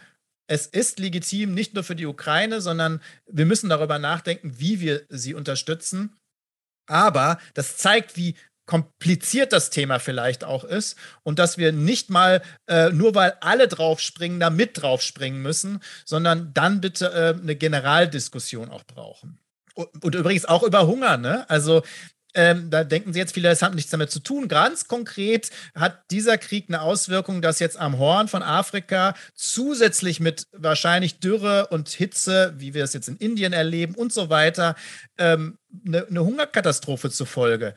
[0.47, 5.05] es ist legitim, nicht nur für die Ukraine, sondern wir müssen darüber nachdenken, wie wir
[5.09, 6.17] sie unterstützen.
[6.87, 8.35] Aber das zeigt, wie
[8.69, 13.67] kompliziert das Thema vielleicht auch ist und dass wir nicht mal äh, nur weil alle
[13.67, 19.39] draufspringen, da mit draufspringen müssen, sondern dann bitte äh, eine Generaldiskussion auch brauchen.
[19.73, 21.49] Und, und, übrigens auch über Hunger, ne?
[21.49, 21.81] Also
[22.35, 24.47] ähm, da denken Sie jetzt viele, das hat nichts damit zu tun.
[24.47, 30.45] Ganz konkret hat dieser Krieg eine Auswirkung, dass jetzt am Horn von Afrika zusätzlich mit
[30.51, 34.75] wahrscheinlich Dürre und Hitze, wie wir es jetzt in Indien erleben und so weiter,
[35.17, 35.57] ähm,
[35.87, 37.73] eine, eine Hungerkatastrophe zufolge.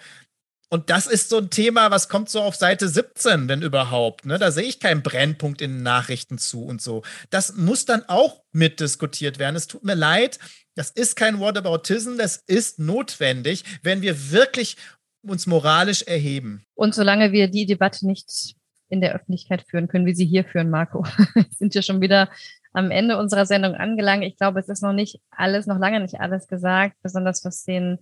[0.72, 4.24] Und das ist so ein Thema, was kommt so auf Seite 17, wenn überhaupt.
[4.24, 4.38] Ne?
[4.38, 7.02] Da sehe ich keinen Brennpunkt in den Nachrichten zu und so.
[7.28, 9.54] Das muss dann auch mitdiskutiert werden.
[9.54, 10.38] Es tut mir leid,
[10.74, 14.78] das ist kein Whataboutism, das ist notwendig, wenn wir wirklich
[15.20, 16.64] uns moralisch erheben.
[16.74, 18.54] Und solange wir die Debatte nicht
[18.88, 21.04] in der Öffentlichkeit führen können, wie sie hier führen, Marco,
[21.50, 22.30] sind wir schon wieder
[22.72, 24.24] am Ende unserer Sendung angelangt.
[24.24, 27.98] Ich glaube, es ist noch nicht alles, noch lange nicht alles gesagt, besonders was den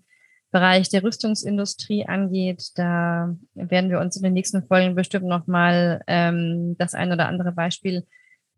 [0.51, 2.71] Bereich der Rüstungsindustrie angeht.
[2.75, 7.53] Da werden wir uns in den nächsten Folgen bestimmt nochmal ähm, das ein oder andere
[7.53, 8.05] Beispiel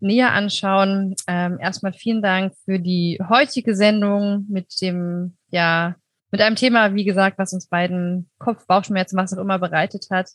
[0.00, 1.14] näher anschauen.
[1.26, 5.96] Ähm, erstmal vielen Dank für die heutige Sendung mit dem, ja,
[6.30, 10.30] mit einem Thema, wie gesagt, was uns beiden Kopf-Bauchschmerzen, was auch immer bereitet hat.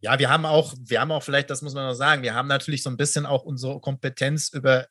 [0.00, 2.48] Ja, wir haben auch, wir haben auch vielleicht, das muss man noch sagen, wir haben
[2.48, 4.86] natürlich so ein bisschen auch unsere Kompetenz über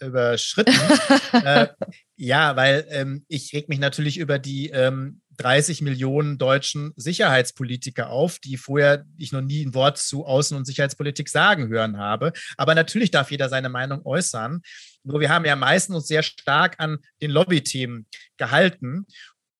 [0.00, 0.74] überschritten.
[1.32, 1.68] äh,
[2.16, 8.38] ja, weil ähm, ich reg mich natürlich über die ähm, 30 Millionen deutschen Sicherheitspolitiker auf,
[8.38, 12.32] die vorher ich noch nie ein Wort zu Außen- und Sicherheitspolitik sagen hören habe.
[12.56, 14.62] Aber natürlich darf jeder seine Meinung äußern.
[15.04, 18.06] Nur wir haben ja meistens uns sehr stark an den Lobbythemen
[18.38, 19.06] gehalten.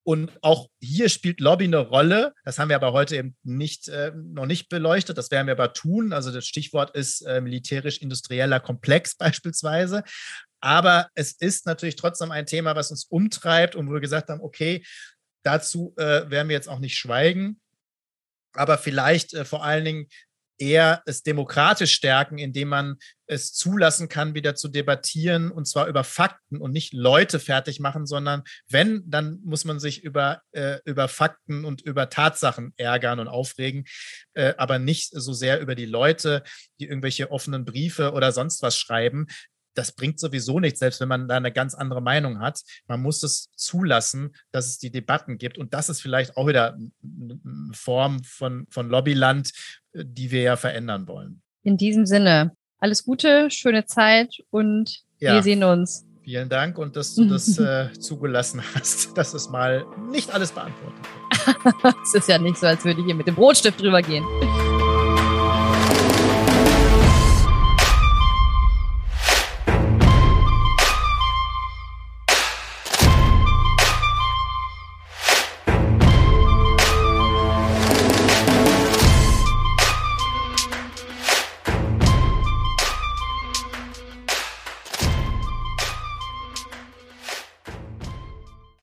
[0.06, 2.32] Und auch hier spielt Lobby eine Rolle.
[2.44, 5.18] Das haben wir aber heute eben nicht, äh, noch nicht beleuchtet.
[5.18, 6.12] Das werden wir aber tun.
[6.12, 10.04] Also das Stichwort ist äh, militärisch-industrieller Komplex beispielsweise.
[10.60, 14.40] Aber es ist natürlich trotzdem ein Thema, was uns umtreibt und wo wir gesagt haben,
[14.42, 14.84] okay,
[15.42, 17.60] dazu äh, werden wir jetzt auch nicht schweigen.
[18.52, 20.06] Aber vielleicht äh, vor allen Dingen
[20.58, 22.96] eher es demokratisch stärken, indem man
[23.26, 28.06] es zulassen kann, wieder zu debattieren und zwar über Fakten und nicht Leute fertig machen,
[28.06, 33.28] sondern wenn, dann muss man sich über, äh, über Fakten und über Tatsachen ärgern und
[33.28, 33.84] aufregen,
[34.34, 36.42] äh, aber nicht so sehr über die Leute,
[36.80, 39.26] die irgendwelche offenen Briefe oder sonst was schreiben.
[39.76, 42.62] Das bringt sowieso nichts, selbst wenn man da eine ganz andere Meinung hat.
[42.88, 45.58] Man muss es zulassen, dass es die Debatten gibt.
[45.58, 47.40] Und das ist vielleicht auch wieder eine
[47.72, 49.52] Form von, von Lobbyland,
[49.92, 51.42] äh, die wir ja verändern wollen.
[51.62, 55.34] In diesem Sinne, alles Gute, schöne Zeit und ja.
[55.34, 56.04] wir sehen uns.
[56.22, 61.04] Vielen Dank und dass du das äh, zugelassen hast, dass es mal nicht alles beantwortet
[61.04, 61.96] wird.
[62.02, 64.24] es ist ja nicht so, als würde ich hier mit dem Brotstift drüber gehen.